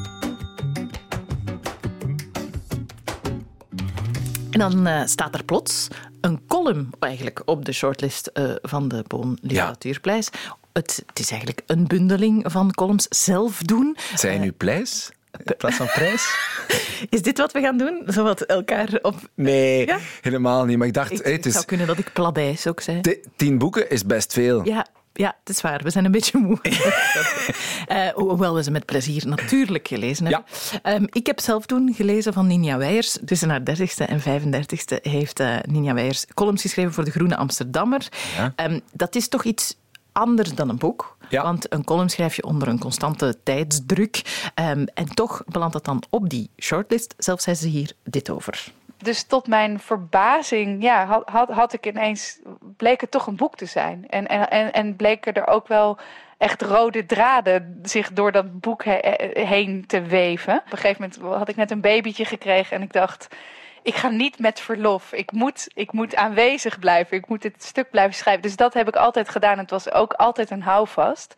[4.50, 5.88] En dan uh, staat er plots
[6.20, 10.28] een column eigenlijk op de shortlist uh, van de Boon Literatuurprijs.
[10.32, 10.56] Ja.
[10.72, 13.96] Het, het, is eigenlijk een bundeling van columns zelf doen.
[14.14, 15.10] Zijn uh, nu prijs?
[15.44, 16.36] In plaats van prijs?
[17.10, 18.02] Is dit wat we gaan doen?
[18.06, 19.14] Zowat elkaar op...
[19.34, 19.98] Nee, ja?
[20.20, 20.78] helemaal niet.
[20.78, 21.12] Maar ik dacht...
[21.12, 23.00] Ik, hey, het zou kunnen dat ik pladijs ook zei.
[23.36, 24.64] Tien boeken is best veel.
[24.64, 25.82] Ja, ja, het is waar.
[25.82, 26.58] We zijn een beetje moe.
[27.88, 30.44] uh, hoewel we ze met plezier natuurlijk gelezen hebben.
[30.82, 30.94] Ja.
[30.94, 33.18] Um, ik heb zelf toen gelezen van Ninja Weijers.
[33.24, 38.08] Tussen haar 30ste en 35ste heeft uh, Ninja Weijers columns geschreven voor de Groene Amsterdammer.
[38.36, 38.66] Ja.
[38.66, 39.76] Um, dat is toch iets
[40.12, 41.16] anders dan een boek.
[41.28, 41.42] Ja.
[41.42, 44.48] Want een column schrijf je onder een constante tijdsdruk.
[44.54, 47.14] Um, en toch belandt dat dan op die shortlist.
[47.18, 48.72] Zelfs zei ze hier dit over.
[48.96, 52.38] Dus tot mijn verbazing ja, had, had, had ik ineens,
[52.76, 54.08] bleek het toch een boek te zijn.
[54.08, 55.98] En, en, en, en bleken er ook wel
[56.38, 58.98] echt rode draden zich door dat boek he,
[59.32, 60.56] heen te weven.
[60.56, 63.28] Op een gegeven moment had ik net een babytje gekregen en ik dacht...
[63.82, 65.12] Ik ga niet met verlof.
[65.12, 67.16] Ik moet, ik moet aanwezig blijven.
[67.16, 68.42] Ik moet het stuk blijven schrijven.
[68.42, 69.58] Dus dat heb ik altijd gedaan.
[69.58, 71.34] Het was ook altijd een houvast.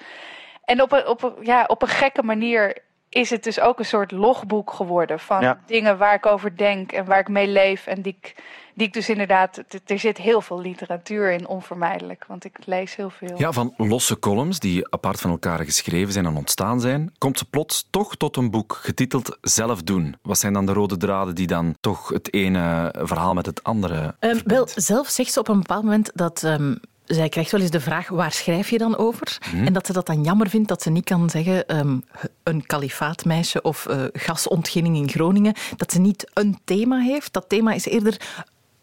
[0.65, 2.77] En op een, op een, ja, op een gekke manier
[3.09, 5.61] is het dus ook een soort logboek geworden van Ja.
[5.67, 7.87] dingen waar ik over denk en waar ik mee leef.
[7.87, 8.35] En die ik,
[8.75, 12.25] die ik dus inderdaad, er zit heel veel literatuur in, onvermijdelijk.
[12.29, 13.39] Want ik lees heel veel.
[13.39, 17.45] Ja, van losse columns die apart van elkaar geschreven zijn en ontstaan zijn, komt ze
[17.45, 20.17] plots toch tot een boek getiteld Zelf doen.
[20.23, 24.15] Wat zijn dan de rode draden die dan toch het ene verhaal met het andere
[24.21, 27.71] Um, wel, zelf zegt ze op een bepaald moment dat um, zij krijgt wel eens
[27.71, 29.39] de vraag, waar schrijf je dan over?
[29.65, 31.99] En dat ze dat dan jammer vindt dat ze niet kan zeggen ehm,
[32.43, 35.55] een kalifaatmeisje of eh, gasontginning in Groningen.
[35.77, 37.33] Dat ze niet een thema heeft.
[37.33, 38.21] Dat thema is eerder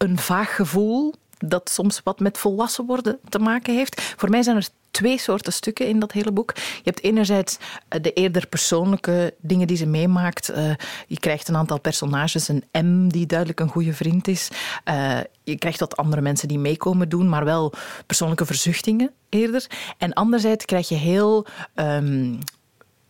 [0.02, 4.02] een vaag gevoel dat soms wat met volwassen worden te maken heeft.
[4.16, 6.52] Voor mij zijn er twee soorten stukken in dat hele boek.
[6.56, 7.58] Je hebt enerzijds
[7.88, 10.48] eh, de eerder persoonlijke dingen die ze meemaakt.
[10.48, 10.72] Eh,
[11.06, 14.48] je krijgt een aantal personages, een M die duidelijk een goede vriend is.
[14.84, 17.72] Eh, je krijgt wat andere mensen die meekomen doen, maar wel
[18.06, 19.66] persoonlijke verzuchtingen eerder.
[19.98, 21.46] En anderzijds krijg je heel...
[21.74, 22.34] ehm,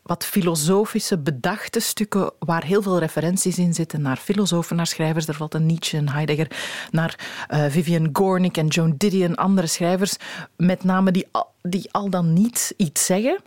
[0.03, 5.27] wat filosofische, bedachte stukken waar heel veel referenties in zitten naar filosofen, naar schrijvers.
[5.27, 6.51] Er valt een Nietzsche en Heidegger,
[6.91, 10.17] naar eh, Vivian Gornick en Joan Didion, andere schrijvers,
[10.57, 13.39] met name die al, die al dan niet iets zeggen.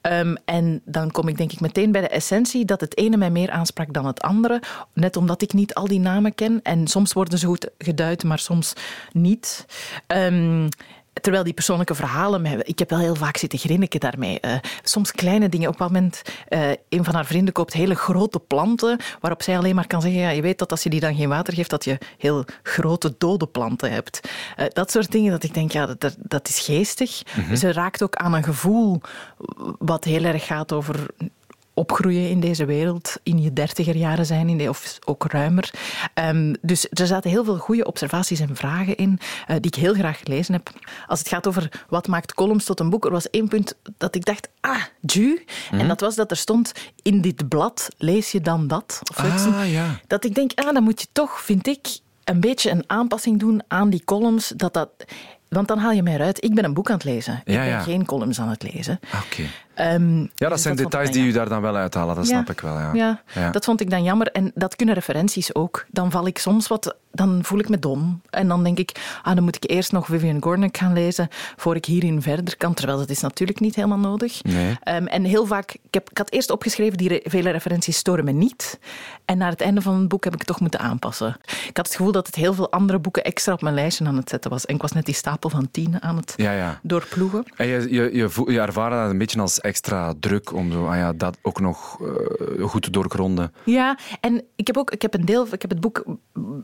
[0.00, 3.30] Ehm, en dan kom ik denk ik meteen bij de essentie dat het ene mij
[3.30, 6.60] meer aansprak dan het andere, net omdat ik niet al die namen ken.
[6.62, 8.72] En soms worden ze goed geduid, maar soms
[9.12, 9.66] niet.
[10.06, 10.68] Ehm,
[11.20, 14.40] Terwijl die persoonlijke verhalen, mij- ik heb wel heel vaak zitten grinniken daarmee.
[14.40, 15.68] Eh, soms kleine dingen.
[15.68, 19.74] Op een moment, eh, een van haar vrienden koopt hele grote planten, waarop zij alleen
[19.74, 21.84] maar kan zeggen, ja, je weet dat als je die dan geen water geeft, dat
[21.84, 24.20] je heel grote dode planten hebt.
[24.56, 27.22] Eh, dat soort dingen, dat ik denk, ja, dat, dat is geestig.
[27.54, 29.00] Ze raakt ook aan een gevoel
[29.78, 31.06] wat heel erg gaat over
[31.76, 35.70] opgroeien in deze wereld, in je dertiger jaren zijn, in de, of ook ruimer.
[36.14, 39.94] Ehm, dus er zaten heel veel goede observaties en vragen in, eh, die ik heel
[39.94, 40.70] graag gelezen heb.
[41.06, 44.14] Als het gaat over wat maakt columns tot een boek, er was één punt dat
[44.14, 45.44] ik dacht, ah, ju.
[45.70, 49.00] En dat was dat er stond, in dit blad lees je dan dat.
[49.10, 49.18] Of.
[49.18, 50.00] Ah, ja.
[50.06, 53.62] Dat ik denk, ah, dan moet je toch, vind ik, een beetje een aanpassing doen
[53.68, 54.52] aan die columns.
[54.56, 54.90] Dat dat,
[55.48, 56.44] want dan haal je mij eruit.
[56.44, 57.32] Ik ben een boek aan het lezen.
[57.32, 57.80] Ja, ik ben ja.
[57.80, 59.00] geen columns aan het lezen.
[59.10, 59.42] Ah, Oké.
[59.76, 62.32] Ehm, Ja, dat dus zijn details die u daar dan wel uithalen, dat Ja.
[62.32, 62.78] snap ik wel.
[62.94, 63.50] Ja, Ja.
[63.50, 64.26] dat vond ik dan jammer.
[64.32, 65.84] En dat kunnen referenties ook.
[65.90, 66.96] Dan val ik soms wat...
[67.16, 68.20] Dan voel ik me dom.
[68.30, 71.76] En dan denk ik, ah, dan moet ik eerst nog Vivian Gornick gaan lezen voor
[71.76, 72.74] ik hierin verder kan.
[72.74, 74.42] Terwijl dat is natuurlijk niet helemaal nodig.
[74.42, 74.76] Nee.
[74.82, 75.72] Ehm, en heel vaak...
[75.72, 78.78] Ik, heb, ik had eerst opgeschreven, die re- vele referenties storen me niet.
[79.24, 81.36] En naar het einde van het boek heb ik het toch moeten aanpassen.
[81.68, 84.16] Ik had het gevoel dat het heel veel andere boeken extra op mijn lijstje aan
[84.16, 84.66] het zetten was.
[84.66, 86.80] En ik was net die stapel van tien aan het Ja, ja.
[86.82, 87.44] doorploegen.
[87.56, 90.96] En je, je, je, je ervaarde dat een beetje als extra druk om zo, ah
[90.96, 93.52] ja, dat ook nog eh, goed te doorgronden.
[93.64, 96.04] Ja, en ik heb ook ik heb een deel, ik heb het boek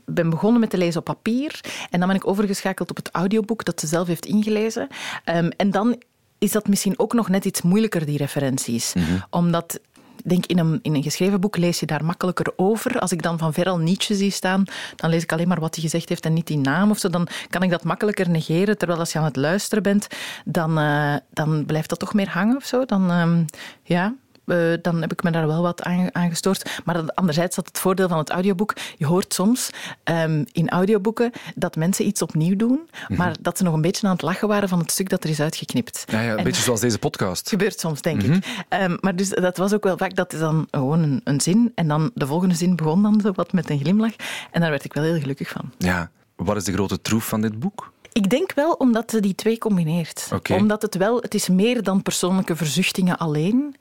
[0.05, 3.65] ben begonnen met te lezen op papier en dan ben ik overgeschakeld op het audioboek
[3.65, 4.89] dat ze zelf heeft ingelezen.
[5.25, 6.03] Ehm, en dan
[6.39, 8.93] is dat misschien ook nog net iets moeilijker die referenties,
[9.31, 9.81] omdat
[10.25, 12.99] ik denk in een, in een geschreven boek lees je daar makkelijker over.
[12.99, 14.65] Als ik dan van veral Nietzsche zie staan,
[14.97, 17.09] dan lees ik alleen maar wat hij gezegd heeft en niet die naam of zo.
[17.09, 18.79] Dan kan ik dat makkelijker negeren.
[18.79, 20.07] Terwijl als je aan het luisteren bent,
[20.45, 22.85] dan, eh, dan blijft dat toch meer hangen of zo.
[22.85, 23.45] Dan, ehm,
[23.83, 24.15] ja,
[24.53, 26.81] eh, dan heb ik me daar wel wat aan, aan gestoord.
[26.85, 28.75] Maar anderzijds had het voordeel van het audioboek.
[28.97, 29.71] Je hoort soms
[30.05, 34.13] ehm, in audioboeken dat mensen iets opnieuw doen, maar dat ze nog een beetje aan
[34.13, 36.05] het lachen waren van het stuk dat er is uitgeknipt.
[36.07, 37.49] Ja, ja, een En- beetje zoals deze podcast.
[37.49, 38.65] gebeurt soms, denk ik.
[38.69, 41.73] Ehm, maar dus dat was ook wel vaak, dat is dan gewoon een, een zin.
[41.75, 44.15] En dan de volgende zin begon dan zo wat met een glimlach.
[44.51, 45.73] En daar werd ik wel heel gelukkig van.
[45.79, 46.11] Ja.
[46.37, 47.92] Wat is de grote troef van dit boek?
[48.13, 50.29] Ik denk wel omdat ze die twee combineert.
[50.51, 53.77] Omdat het wel, het is meer dan persoonlijke verzuchtingen alleen.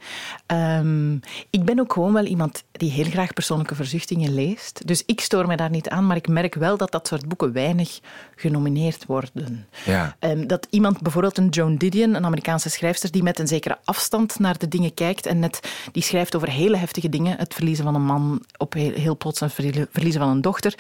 [0.45, 1.13] Ehm,
[1.49, 4.87] ik ben ook gewoon wel iemand die heel graag persoonlijke verzuchtingen leest.
[4.87, 7.53] Dus ik stoor me daar niet aan, maar ik merk wel dat dat soort boeken
[7.53, 7.99] weinig
[8.35, 9.67] genomineerd worden.
[9.85, 10.15] Ja.
[10.19, 14.39] Ehm, dat iemand, bijvoorbeeld een Joan Didion, een Amerikaanse schrijfster, die met een zekere afstand
[14.39, 15.59] naar de dingen kijkt en net,
[15.91, 17.37] die schrijft over hele heftige dingen.
[17.37, 20.75] Het verliezen van een man, op heel, heel plots een verlie- verliezen van een dochter.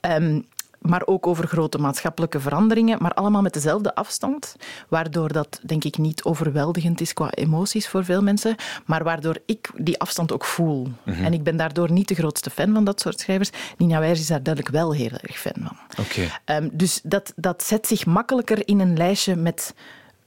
[0.00, 0.40] Ehm,
[0.78, 4.56] maar ook over grote maatschappelijke veranderingen, maar allemaal met dezelfde afstand,
[4.88, 9.70] waardoor dat denk ik niet overweldigend is qua emoties voor veel mensen, maar waardoor ik
[9.74, 10.88] die afstand ook voel.
[11.04, 13.50] En ik ben daardoor niet de grootste fan van dat soort schrijvers.
[13.76, 16.04] Nina Wijers is daar duidelijk wel heel erg fan van.
[16.04, 16.30] Oké.
[16.44, 19.74] Ehm, dus dat, dat zet zich makkelijker in een lijstje met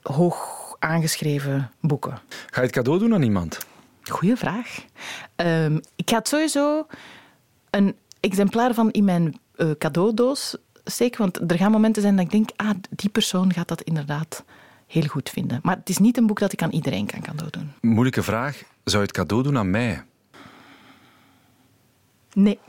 [0.01, 2.11] hoog aangeschreven boeken.
[2.49, 3.57] Ga je het cadeau doen aan iemand?
[4.03, 4.85] Goeie vraag.
[5.35, 6.87] Ehm, ik ga het sowieso
[7.69, 12.31] een exemplaar van in mijn eh, cadeaudoos steken, want er gaan momenten zijn dat ik
[12.31, 14.43] denk, ah, die persoon gaat dat inderdaad
[14.87, 15.59] heel goed vinden.
[15.63, 17.71] Maar het is niet een boek dat ik aan iedereen kan cadeau doen.
[17.81, 18.63] Moeilijke vraag.
[18.83, 20.03] Zou je het cadeau doen aan mij?
[22.33, 22.59] Nee.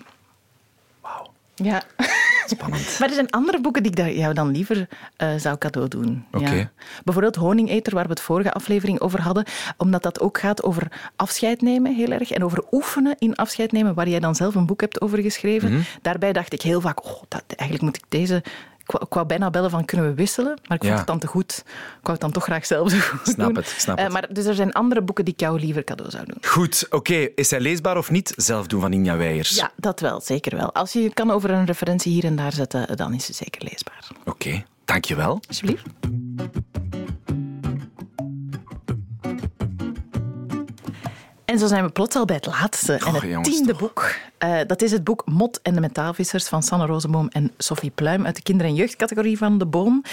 [1.00, 1.33] Wauw.
[1.55, 1.83] Ja.
[2.46, 2.96] Spannend.
[2.98, 6.24] Maar er zijn andere boeken die ik jou dan liever eh, zou cadeau doen.
[6.38, 6.70] Ja.
[7.05, 9.44] Bijvoorbeeld Honingeter, waar we het vorige aflevering over hadden.
[9.76, 12.31] Omdat dat ook gaat over afscheid nemen, heel erg.
[12.31, 15.72] En over oefenen in afscheid nemen, waar jij dan zelf een boek hebt over geschreven.
[15.72, 15.81] Mhm.
[16.03, 18.42] Daarbij dacht ik heel vaak, oh, dat, eigenlijk moet ik deze...
[18.94, 20.48] Ik wou, bijna bellen van, kunnen we wisselen?
[20.68, 20.96] Maar ik vond Ja.
[20.98, 21.62] het dan te goed.
[21.66, 21.72] Ik
[22.03, 23.57] wou het dan toch graag zelf goed Snap doen.
[23.57, 24.12] het, snap Eh, het.
[24.12, 26.37] maar, dus er zijn andere boeken die ik jou liever cadeau zou doen.
[26.40, 27.14] Goed, oké.
[27.35, 28.33] Is hij leesbaar of niet?
[28.37, 29.50] Zelf doen van Inja Weijers.
[29.57, 30.74] Ja, dat wel, zeker wel.
[30.74, 33.62] Als je je kan over een referentie hier en daar zetten, dan is ze zeker
[33.64, 34.09] leesbaar.
[34.24, 35.40] Oké, dankjewel.
[35.48, 35.83] Alsjeblieft.
[41.50, 43.78] En zo zijn we plots al bij het laatste en het tiende toch.
[43.78, 44.14] boek.
[44.38, 48.26] Eh, dat is het boek Mot en de Metaalvissers van Sanne Rozenboom en Sophie Pluim
[48.26, 50.04] uit de kinder- en jeugdcategorie van De Boon.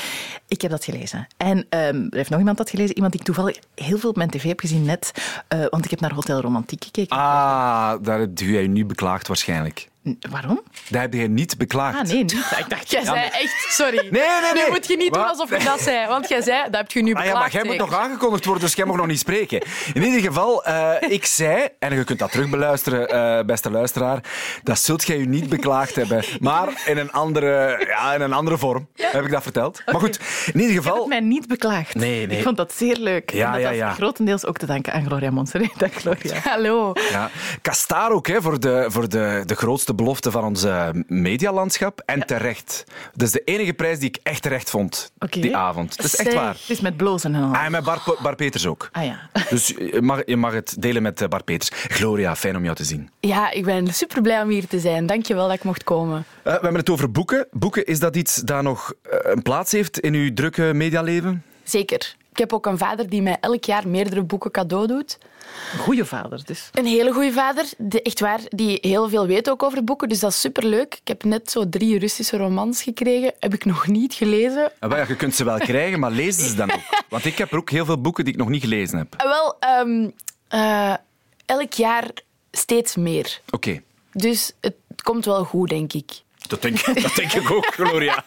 [0.47, 1.27] Ik heb dat gelezen.
[1.37, 2.95] En ehm, er heeft nog iemand dat gelezen.
[2.95, 5.11] Iemand die ik toevallig heel veel op mijn tv heb gezien net.
[5.47, 7.17] eh, want ik heb naar Hotel Romantiek gekeken.
[7.17, 9.87] Ah, daar heb je nu beklaagd waarschijnlijk.
[10.29, 10.61] Waarom?
[10.89, 11.97] Daar heb je niet beklaagd.
[11.97, 12.33] Ah, nee, niet.
[12.33, 13.95] Ik dacht, Jij zei echt, sorry.
[13.95, 14.63] Nee, nee, nee.
[14.63, 17.01] Nu moet je niet doen alsof je dat zei, want jij zei, dat heb je
[17.01, 17.35] nu Ah beklaagd.
[17.35, 19.61] ja, maar jij moet nog aangekondigd worden, dus jij mag nog niet spreken.
[19.93, 24.19] In ieder geval, eh, ik zei, en je kunt dat terugbeluisteren, eh, beste luisteraar,
[24.63, 28.57] dat zult jij je niet beklaagd hebben, maar in een andere, ja, in een andere
[28.57, 28.87] vorm.
[28.95, 29.81] Heb ik dat verteld?
[29.85, 30.99] Maar goed, in ieder Ik heb geval...
[30.99, 31.95] het mij niet beklaagd.
[31.95, 32.37] Nee, nee.
[32.37, 33.31] Ik vond dat zeer leuk.
[33.31, 33.91] Ja, en dat ja, ja.
[33.93, 35.71] grotendeels ook te danken aan Gloria Monserrat.
[35.77, 36.39] Dank Gloria.
[36.43, 36.93] Hallo.
[37.11, 37.29] Ja.
[37.61, 42.01] Kastaar ook, hè, voor, de, voor de, de grootste belofte van ons eh, medialandschap.
[42.05, 42.83] En terecht.
[43.13, 45.97] Dat is de enige prijs die ik echt terecht vond, die avond.
[45.97, 46.53] Dat is echt waar.
[46.53, 47.53] Het is met blozen en al.
[47.53, 48.89] Ah, en met Bar, Bar Peters ook.
[48.91, 49.29] Ah ja.
[49.49, 51.69] Dus je mag, je mag het delen met eh, Bar Peters.
[51.87, 53.09] Gloria, fijn om jou te zien.
[53.19, 55.05] Ja, ik ben super blij om hier te zijn.
[55.05, 56.17] Dank je wel dat ik mocht komen.
[56.17, 57.47] Eh, we hebben het over boeken.
[57.51, 61.43] Boeken, is dat iets dat nog eh, een plaats heeft in uw drukke medialeven?
[61.63, 62.15] Zeker.
[62.37, 65.17] Ik heb ook een vader die mij elk jaar meerdere boeken cadeau doet.
[65.73, 66.69] Een goede vader, dus.
[66.73, 70.09] Een hele goede vader, de, echt waar, die heel veel weet ook over boeken.
[70.09, 70.93] Dus dat is superleuk.
[70.93, 73.33] Ik heb net zo drie Russische romans gekregen.
[73.39, 74.71] Heb ik nog niet gelezen.
[74.79, 77.03] Ah, wel ja, je kunt ze wel krijgen, maar lees ze dan ook.
[77.09, 79.15] Want ik heb er ook heel veel boeken die ik nog niet gelezen heb.
[79.17, 80.09] Eh, Wel, ehm,
[80.47, 80.95] eh,
[81.45, 82.11] elk jaar
[82.51, 83.41] steeds meer.
[83.49, 83.81] Oké.
[84.11, 86.11] Dus het komt wel goed, denk ik.
[86.47, 88.23] Dat denk, dat denk ik ook, Gloria.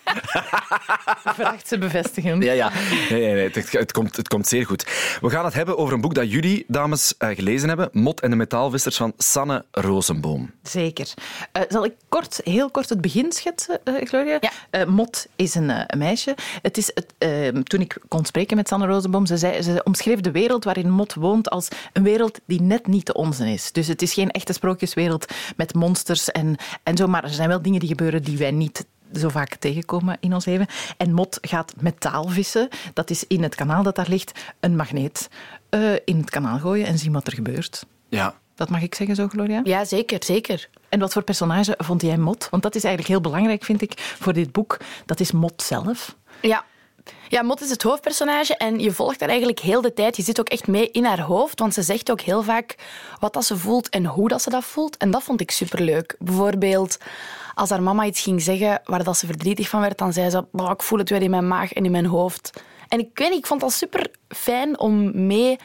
[1.24, 2.40] Vraagt ze bevestigen.
[2.40, 2.70] Ja, ja.
[3.10, 4.86] Nee, nee, nee, het, het, komt, het komt zeer goed.
[5.20, 7.88] We gaan het hebben over een boek dat jullie, dames, eh, gelezen hebben.
[7.92, 10.50] Mot en de metaalvissers van Sanne Rozenboom.
[10.62, 11.14] Zeker.
[11.52, 14.38] Eh, zal ik kort, heel kort het begin schetsen, eh, Gloria?
[14.40, 14.50] Ja.
[14.70, 16.34] Eh, Mot is een, eh, een meisje.
[16.62, 20.20] Het is het, eh, toen ik kon spreken met Sanne Rozenboom, ze, zei, ze omschreef
[20.20, 23.72] de wereld waarin Mot woont als een wereld die net niet de onze is.
[23.72, 27.62] Dus het is geen echte sprookjeswereld met monsters en, en zo, maar er zijn wel
[27.62, 30.66] dingen die gebeuren die wij niet zo vaak tegenkomen in ons leven.
[30.96, 32.68] En Mot gaat metaal vissen.
[32.94, 35.28] Dat is in het kanaal dat daar ligt een magneet
[35.68, 37.86] eh, in het kanaal gooien en zien wat er gebeurt.
[38.08, 38.34] Ja.
[38.54, 39.60] Dat mag ik zeggen zo, Gloria?
[39.64, 40.68] Ja, zeker, zeker.
[40.88, 42.48] En wat voor personage vond jij Mot?
[42.50, 44.76] Want dat is eigenlijk heel belangrijk, vind ik, voor dit boek.
[45.06, 46.16] Dat is Mot zelf.
[46.42, 46.64] Ja.
[47.28, 50.16] Ja, Mot is het hoofdpersonage en je volgt haar eigenlijk heel de tijd.
[50.16, 52.74] Je zit ook echt mee in haar hoofd, want ze zegt ook heel vaak
[53.20, 54.96] wat dat ze voelt en hoe dat ze dat voelt.
[54.96, 56.16] En dat vond ik superleuk.
[56.18, 56.98] Bijvoorbeeld,
[57.54, 60.44] als haar mama iets ging zeggen waar dat ze verdrietig van werd, dan zei ze,
[60.52, 62.62] "Bah, ik voel het weer in mijn maag en in mijn hoofd.
[62.88, 65.58] En ik weet niet, ik vond dat super fijn om mee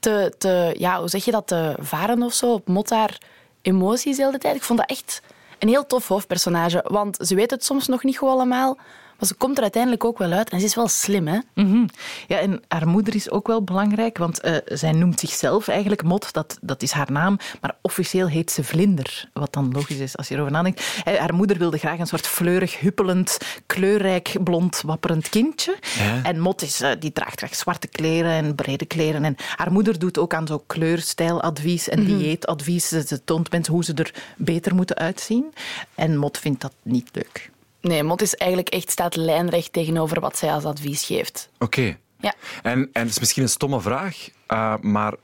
[0.00, 3.18] te, te ja, hoe zeg je dat, te varen of zo, op Mot haar
[3.62, 4.56] emoties de hele tijd.
[4.56, 5.22] Ik vond dat echt
[5.58, 8.78] een heel tof hoofdpersonage, want ze weet het soms nog niet goed allemaal,
[9.18, 11.38] maar ze komt er uiteindelijk ook wel uit en ze is wel slim, hè?
[11.54, 11.86] Mhm.
[12.26, 16.32] Ja, en haar moeder is ook wel belangrijk, want eh, zij noemt zichzelf eigenlijk Mot,
[16.32, 20.28] dat, dat is haar naam, maar officieel heet ze Vlinder, wat dan logisch is als
[20.28, 21.00] je erover nadenkt.
[21.04, 25.76] Eh, Haar moeder wilde graag een soort fleurig, huppelend, kleurrijk, blond, wapperend kindje.
[26.22, 29.24] En Mot is, eh, die draagt graag zwarte kleren en brede kleren.
[29.24, 32.88] En haar moeder doet ook aan zo kleurstijladvies en dieetadvies.
[32.88, 35.52] Ze- Ze toont mensen hoe ze er beter moeten uitzien.
[35.94, 37.50] En Mot vindt dat niet leuk.
[37.86, 41.48] Nee, Mot is eigenlijk echt staat lijnrecht tegenover wat zij als advies geeft.
[41.58, 41.98] Oké.
[42.20, 42.34] Ja.
[42.62, 45.14] En, en het is misschien een stomme vraag, eh, maar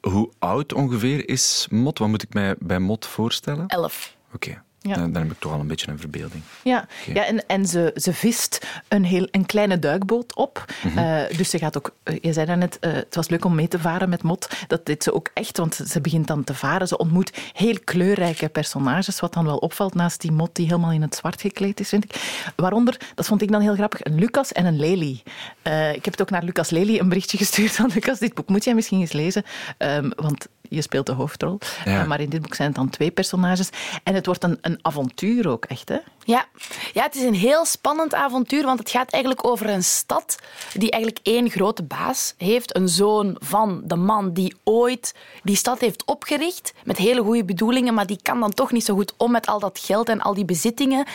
[0.00, 1.98] hoe oud ongeveer is Mot?
[1.98, 3.66] Wat moet ik mij bij Mot voorstellen?
[3.66, 4.16] Elf.
[4.34, 4.62] Oké.
[4.88, 4.94] Ja.
[4.94, 6.42] Dan, dan heb ik toch al een beetje een verbeelding.
[6.62, 10.64] Ja, ja en, en ze, ze vist een, heel, een kleine duikboot op.
[10.96, 13.68] Eh, dus ze gaat ook, eh, je zei daarnet, eh het was leuk om mee
[13.68, 14.48] te varen met Mot.
[14.66, 16.88] Dat deed ze ook echt, want ze begint dan te varen.
[16.88, 21.02] Ze ontmoet heel kleurrijke personages, wat dan wel opvalt naast die Mot die helemaal in
[21.02, 22.42] het zwart gekleed is, vind ik.
[22.56, 25.22] Waaronder, dat vond ik dan heel grappig, een Lucas en een Lely.
[25.62, 28.48] Eh, ik heb het ook naar Lucas Lely een berichtje gestuurd van Lucas, dit boek
[28.48, 29.42] moet jij misschien eens lezen,
[29.78, 31.58] Ehm, want je speelt de hoofdrol.
[31.84, 32.00] Ja.
[32.00, 33.68] Eh, maar in dit boek zijn het dan twee personages.
[34.02, 35.98] En het wordt een, een avontuur ook, echt, hè?
[36.24, 36.46] Ja.
[36.92, 40.38] ja, het is een heel spannend avontuur, want het gaat eigenlijk over een stad
[40.72, 42.76] die eigenlijk één grote baas heeft.
[42.76, 47.94] Een zoon van de man die ooit die stad heeft opgericht, met hele goede bedoelingen,
[47.94, 50.34] maar die kan dan toch niet zo goed om met al dat geld en al
[50.34, 51.06] die bezittingen.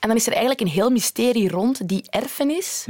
[0.00, 2.86] En dan is er eigenlijk een heel mysterie rond die erfenis.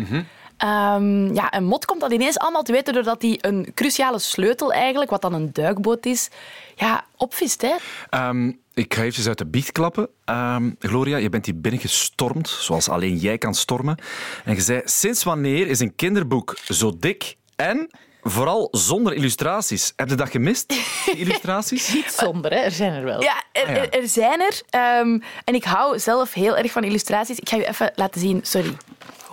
[0.57, 4.73] Ehm, ja, en Mot komt dat ineens allemaal te weten doordat hij een cruciale sleutel
[4.73, 6.29] eigenlijk, wat dan een duikboot is,
[6.77, 7.63] ja, opvist.
[7.63, 7.75] Hè?
[8.11, 10.09] Ehm, ik ga eventjes uit de biecht klappen.
[10.25, 13.99] Ehm, Gloria, je bent hier binnengestormd, zoals alleen jij kan stormen.
[14.45, 17.89] En je zei, sinds wanneer is een kinderboek zo dik en
[18.23, 19.93] vooral zonder illustraties?
[19.97, 20.85] Heb je dat gemist, die
[21.25, 21.95] illustraties?
[21.95, 22.57] Niet somber, hè?
[22.59, 23.23] Er zijn er wel.
[23.23, 24.63] Ja, er, Ah, er- er zijn er.
[24.71, 27.39] Ehm, en ik hou zelf heel erg van illustraties.
[27.39, 28.41] Ik ga je even laten zien.
[28.43, 28.77] Sorry.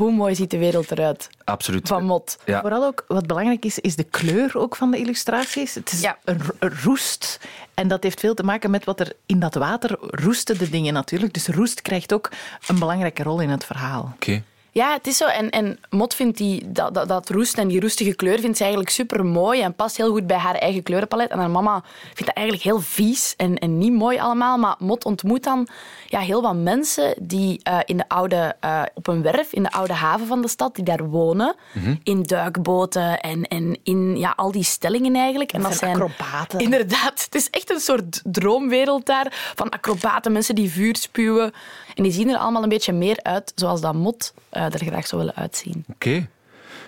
[0.01, 1.87] Hoe mooi ziet de wereld eruit Absoluut.
[1.87, 2.37] van mot.
[2.45, 2.61] Ja.
[2.61, 5.73] Vooral ook, wat belangrijk is, is de kleur ook van de illustraties.
[5.75, 6.17] Het is Ja.
[6.23, 7.39] een ro- een roest.
[7.73, 10.93] En dat heeft veel te maken met wat er in dat water roesten de dingen
[10.93, 11.33] natuurlijk.
[11.33, 12.29] Dus roest krijgt ook
[12.67, 14.11] een belangrijke rol in het verhaal.
[14.15, 14.43] Oké.
[14.73, 15.25] Ja, het is zo.
[15.25, 18.63] En, en Mot vindt die, dat, dat, dat roest en die roestige kleur vindt ze
[18.63, 21.29] eigenlijk super mooi en past heel goed bij haar eigen kleurenpalet.
[21.29, 24.57] En haar mama vindt dat eigenlijk heel vies en, en niet mooi allemaal.
[24.57, 25.67] Maar Mot ontmoet dan
[26.07, 29.71] ja, heel wat mensen die eh, in de oude, eh, op een werf in de
[29.71, 31.55] oude haven van de stad, die daar wonen.
[32.03, 35.51] In duikboten en, en in ja, al die stellingen eigenlijk.
[35.51, 36.59] En Dat zijn acrobaten.
[36.59, 37.23] Inderdaad.
[37.23, 39.51] Het is echt een soort droomwereld daar.
[39.55, 41.53] Van acrobaten, mensen die vuur spuwen.
[42.01, 45.07] En die zien er allemaal een beetje meer uit zoals dat Mot eh, er graag
[45.07, 45.85] zou willen uitzien.
[45.93, 46.27] Oké.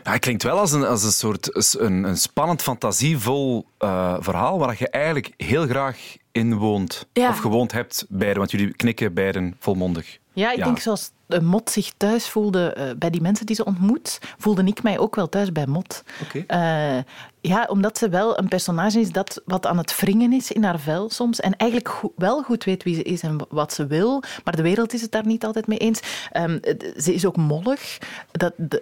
[0.04, 4.60] Ja, het klinkt wel als een, als een soort een, een spannend, fantasievol eh, verhaal
[4.60, 5.98] waar je eigenlijk heel graag
[6.32, 7.08] in woont.
[7.14, 7.30] Ja.
[7.30, 10.20] Of gewoond hebt, beiden, want jullie knikken beiden volmondig.
[10.34, 13.66] Ja, ik denk zoals de Mot zich thuis voelde eh, bij die mensen die ze
[13.66, 16.04] ontmoet, voelde ik mij ook wel thuis bij Mot.
[16.48, 16.98] Eh,
[17.42, 20.80] ja, omdat ze wel een personage is dat wat aan het wringen is in haar
[20.80, 21.40] vel soms.
[21.40, 24.24] En eigenlijk wel goed weet wie ze is en wat ze wil.
[24.44, 26.00] Maar de wereld is het daar niet altijd mee eens.
[26.32, 27.98] Ehm, d- ze is ook mollig.
[28.32, 28.82] Dat, d-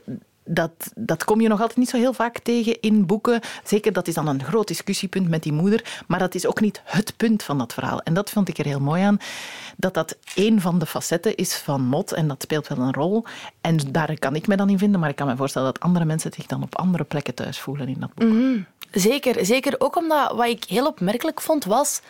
[0.53, 3.39] dat, dat kom je nog altijd niet zo heel vaak tegen in boeken.
[3.63, 6.03] Zeker, dat is dan een groot discussiepunt met die moeder.
[6.07, 8.01] Maar dat is ook niet het punt van dat verhaal.
[8.01, 9.17] En dat vond ik er heel mooi aan.
[9.77, 12.11] Dat dat één van de facetten is van Mot.
[12.11, 13.25] En dat speelt wel een rol.
[13.61, 14.99] En daar kan ik me dan in vinden.
[14.99, 17.87] Maar ik kan me voorstellen dat andere mensen zich dan op andere plekken thuis voelen
[17.87, 18.29] in dat boek.
[18.91, 22.01] Zeker, zeker ook omdat wat ik heel opmerkelijk vond was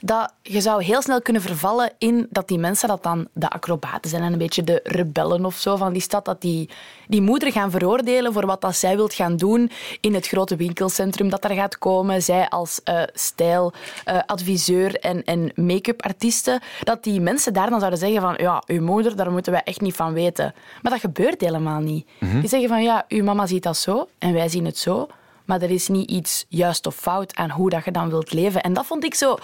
[0.00, 4.10] dat je zou heel snel kunnen vervallen in dat die mensen dat dan de acrobaten
[4.10, 6.68] zijn en een beetje de rebellen of zo van die stad, dat die,
[7.08, 9.70] die moeder gaan veroordelen voor wat dat zij wilt gaan doen
[10.00, 12.22] in het grote winkelcentrum dat er gaat komen.
[12.22, 18.20] Zij als eh stijladviseur en, en make-up artiesten, dat die mensen daar dan zouden zeggen
[18.20, 20.54] van ja, uw moeder, daar moeten wij echt niet van weten.
[20.82, 22.06] Maar dat gebeurt helemaal niet.
[22.40, 25.08] Die zeggen van ja, uw mama ziet dat zo en wij zien het zo.
[25.50, 28.60] Maar er is niet iets juist of fout aan hoe dat je dan wilt leven.
[28.62, 29.38] En dat vond ik zo...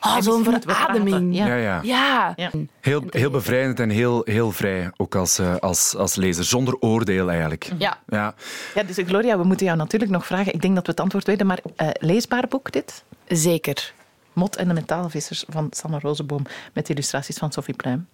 [0.00, 1.36] ah, En Zo'n verademing.
[1.36, 1.46] ja.
[1.82, 2.50] Ja, ja.
[2.80, 6.44] Heel, heel bevrijdend en heel, heel vrij, ook als, eh, als, als lezer.
[6.44, 7.70] Zonder oordeel eigenlijk.
[7.78, 7.98] Ja.
[8.06, 8.34] Ja.
[8.74, 10.52] Ja, dus Gloria, we moeten jou natuurlijk nog vragen.
[10.54, 13.04] Ik denk dat we het antwoord weten, maar eh, leesbaar boek dit?
[13.28, 13.92] Zeker.
[14.32, 16.42] Mot en de metaalvissers van Sanne Rozenboom
[16.72, 18.08] met illustraties van Sophie Pluim.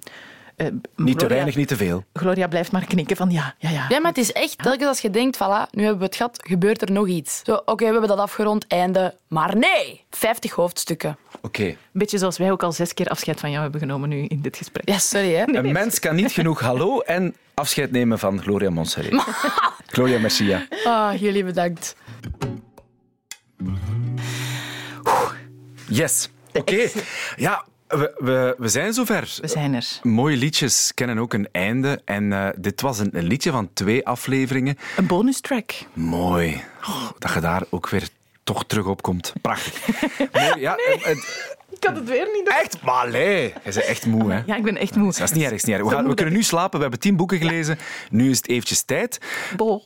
[0.56, 2.04] Eh, Niet te weinig, niet te veel.
[2.12, 3.86] Gloria blijft maar knikken van ja, ja, ja.
[3.88, 6.38] Ja, maar het is echt, telkens als je denkt, voilà, nu hebben we het gehad,
[6.46, 7.40] gebeurt er nog iets.
[7.44, 9.14] Zo, oké, we hebben dat afgerond, einde.
[9.28, 11.16] Maar nee, 50 hoofdstukken.
[11.42, 11.76] Oké.
[11.92, 14.56] Beetje zoals wij ook al zes keer afscheid van jou hebben genomen nu in dit
[14.56, 14.88] gesprek.
[14.88, 15.54] Ja, sorry hè.
[15.54, 19.26] Een mens kan niet genoeg hallo en afscheid nemen van Gloria Montserrat.
[19.86, 20.66] Gloria Mercia.
[20.84, 21.96] Ah, jullie bedankt.
[25.88, 26.28] Yes.
[26.52, 26.88] Oké.
[27.36, 29.38] Ja, we, we, we zijn zover.
[29.40, 29.98] We zijn er.
[30.02, 32.02] Mooie liedjes kennen ook een einde.
[32.04, 34.78] En eh, dit was een, een liedje van twee afleveringen.
[34.96, 35.72] Een bonus track.
[35.92, 36.62] Mooi.
[36.88, 38.08] Oh, dat je daar ook weer
[38.44, 39.32] toch terug op komt.
[39.40, 40.02] Prachtig.
[40.32, 41.10] Mooi, ja, eh,
[41.70, 43.42] Ik had het weer niet echt, maar allee.
[43.42, 44.42] Je bent echt moe, hè?
[44.46, 45.12] Ja, ik ben echt moe.
[45.12, 45.52] Dat is niet erg.
[45.52, 45.84] is niet erg.
[45.84, 46.76] We, gaan, we kunnen nu slapen.
[46.76, 47.78] We hebben tien boeken gelezen.
[48.10, 49.18] Nu is het eventjes tijd.
[49.56, 49.82] Bol.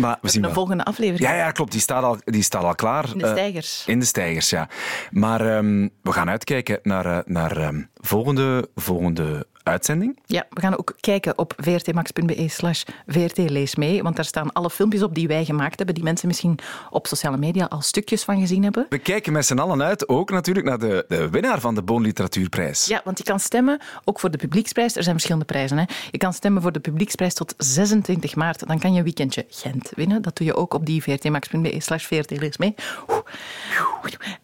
[0.00, 0.56] Maar we zien De wel.
[0.56, 1.28] volgende aflevering.
[1.30, 1.72] Ja, ja, klopt.
[1.72, 3.08] Die staat al, die staat al klaar.
[3.12, 3.82] In de Eh, stijgers.
[3.86, 4.68] in de stijgers, ja.
[5.10, 10.18] Maar ehm, we gaan uitkijken naar, eh, naar ehm, volgende, volgende uitzending.
[10.26, 15.14] Ja, we gaan ook kijken op vrtmax.be slash vrtleesmee, want daar staan alle filmpjes op
[15.14, 16.58] die wij gemaakt hebben, die mensen misschien
[16.90, 18.86] op sociale media al stukjes van gezien hebben.
[18.88, 22.02] We kijken met z'n allen uit, ook natuurlijk naar de, de winnaar van de Boon
[22.02, 22.86] Literatuurprijs.
[22.86, 24.96] Ja, want je kan stemmen ook voor de publieksprijs.
[24.96, 25.78] Er zijn verschillende prijzen.
[25.78, 25.84] Hè.
[26.10, 28.66] Je kan stemmen voor de publieksprijs tot 26 maart.
[28.66, 30.22] Dan kan je een weekendje Gent winnen.
[30.22, 32.74] Dat doe je ook op die vrtmax.be slash vrtleesmee.
[33.08, 33.18] Oeh.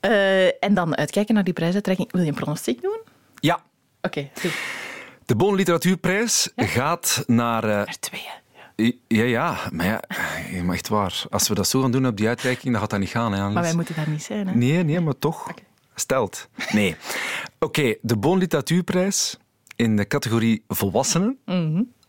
[0.01, 2.13] Eh, en dan uitkijken naar die prijsuitreiking.
[2.13, 3.01] Wil je een pronostiek doen?
[3.41, 3.61] Ja,
[4.03, 4.31] Oké.
[5.33, 7.65] De Boon Literatuurprijs gaat naar...
[7.65, 8.27] eh, Er twee,
[8.77, 8.93] hè.
[9.09, 11.23] ja, ja, maar ja, eh, maar echt waar.
[11.31, 13.33] Als we dat zo gaan doen op die uitreiking, dan gaat dat niet gaan.
[13.33, 14.49] Hè, Maar wij moeten daar niet zijn.
[14.49, 14.55] Hè.
[14.55, 15.53] Nee, nee, maar toch.
[15.95, 16.49] Stelt.
[16.73, 16.97] Nee.
[17.59, 19.37] Oké, de Boon Literatuurprijs
[19.77, 21.39] in de categorie volwassenen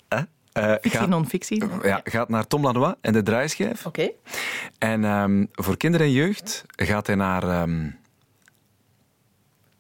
[0.07, 0.21] hè,
[0.53, 1.63] eh, Fictie, gaat, non-fictie.
[1.83, 3.85] ja, gaat naar Tom Lanois en de draaischijf.
[3.85, 4.09] Oké.
[4.77, 7.43] En ehm, voor kinderen en jeugd gaat hij naar...
[7.43, 7.83] ehm,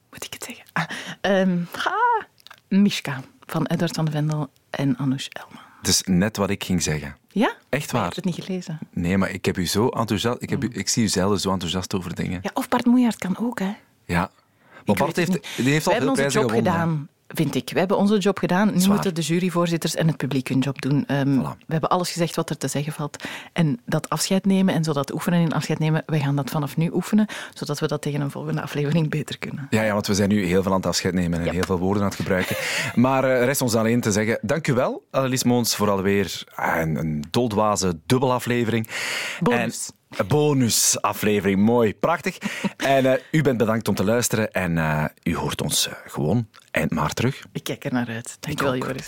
[0.09, 0.65] moet ik het zeggen?
[0.73, 0.83] Ah,
[2.67, 3.21] Mishka
[3.53, 5.63] van Edward van de Vendel en Anoush Elman.
[5.81, 7.15] dus net wat ik ging zeggen.
[7.31, 7.55] Ja?
[7.69, 8.07] Echt waar.
[8.07, 8.79] Ik heb het niet gelezen.
[8.91, 10.41] Nee, maar ik heb u zo enthousiast...
[10.41, 12.39] Ik, heb u, ik zie u zelden zo enthousiast over dingen.
[12.41, 13.73] Ja, of Bart Moejaert kan ook, hè.
[14.05, 14.19] Ja.
[14.85, 16.71] Maar Ik Bart heeft, die heeft al veel hebben onze prijzen job gewonnen.
[16.73, 17.07] gedaan.
[17.33, 17.69] Vind ik.
[17.73, 18.71] We hebben onze job gedaan.
[18.73, 18.93] Nu Zwaar.
[18.93, 21.03] moeten de juryvoorzitters en het publiek hun job doen.
[21.07, 23.23] Ehm, We hebben alles gezegd wat er te zeggen valt.
[23.53, 26.77] En dat afscheid nemen en zo dat oefenen in afscheid nemen, we gaan dat vanaf
[26.77, 29.67] nu oefenen, zodat we dat tegen een volgende aflevering beter kunnen.
[29.69, 31.51] Ja, ja, want we zijn nu heel veel aan het afscheid nemen en Ja.
[31.51, 32.55] heel veel woorden aan het gebruiken.
[32.95, 36.79] Maar eh, rest ons alleen te zeggen, dank u wel, Annelies Moons, voor alweer ah,
[36.81, 38.87] een, een doldwaze dubbelaflevering.
[39.39, 39.89] Bonus.
[39.89, 39.93] En,
[40.27, 42.37] bonusaflevering, mooi, prachtig.
[42.77, 46.47] en eh, u bent bedankt om te luisteren en eh, u hoort ons eh, gewoon
[46.71, 47.45] eind maart terug.
[47.51, 48.37] Ik kijk er naar uit.
[48.39, 48.77] Dankjewel.
[48.77, 49.05] Joris.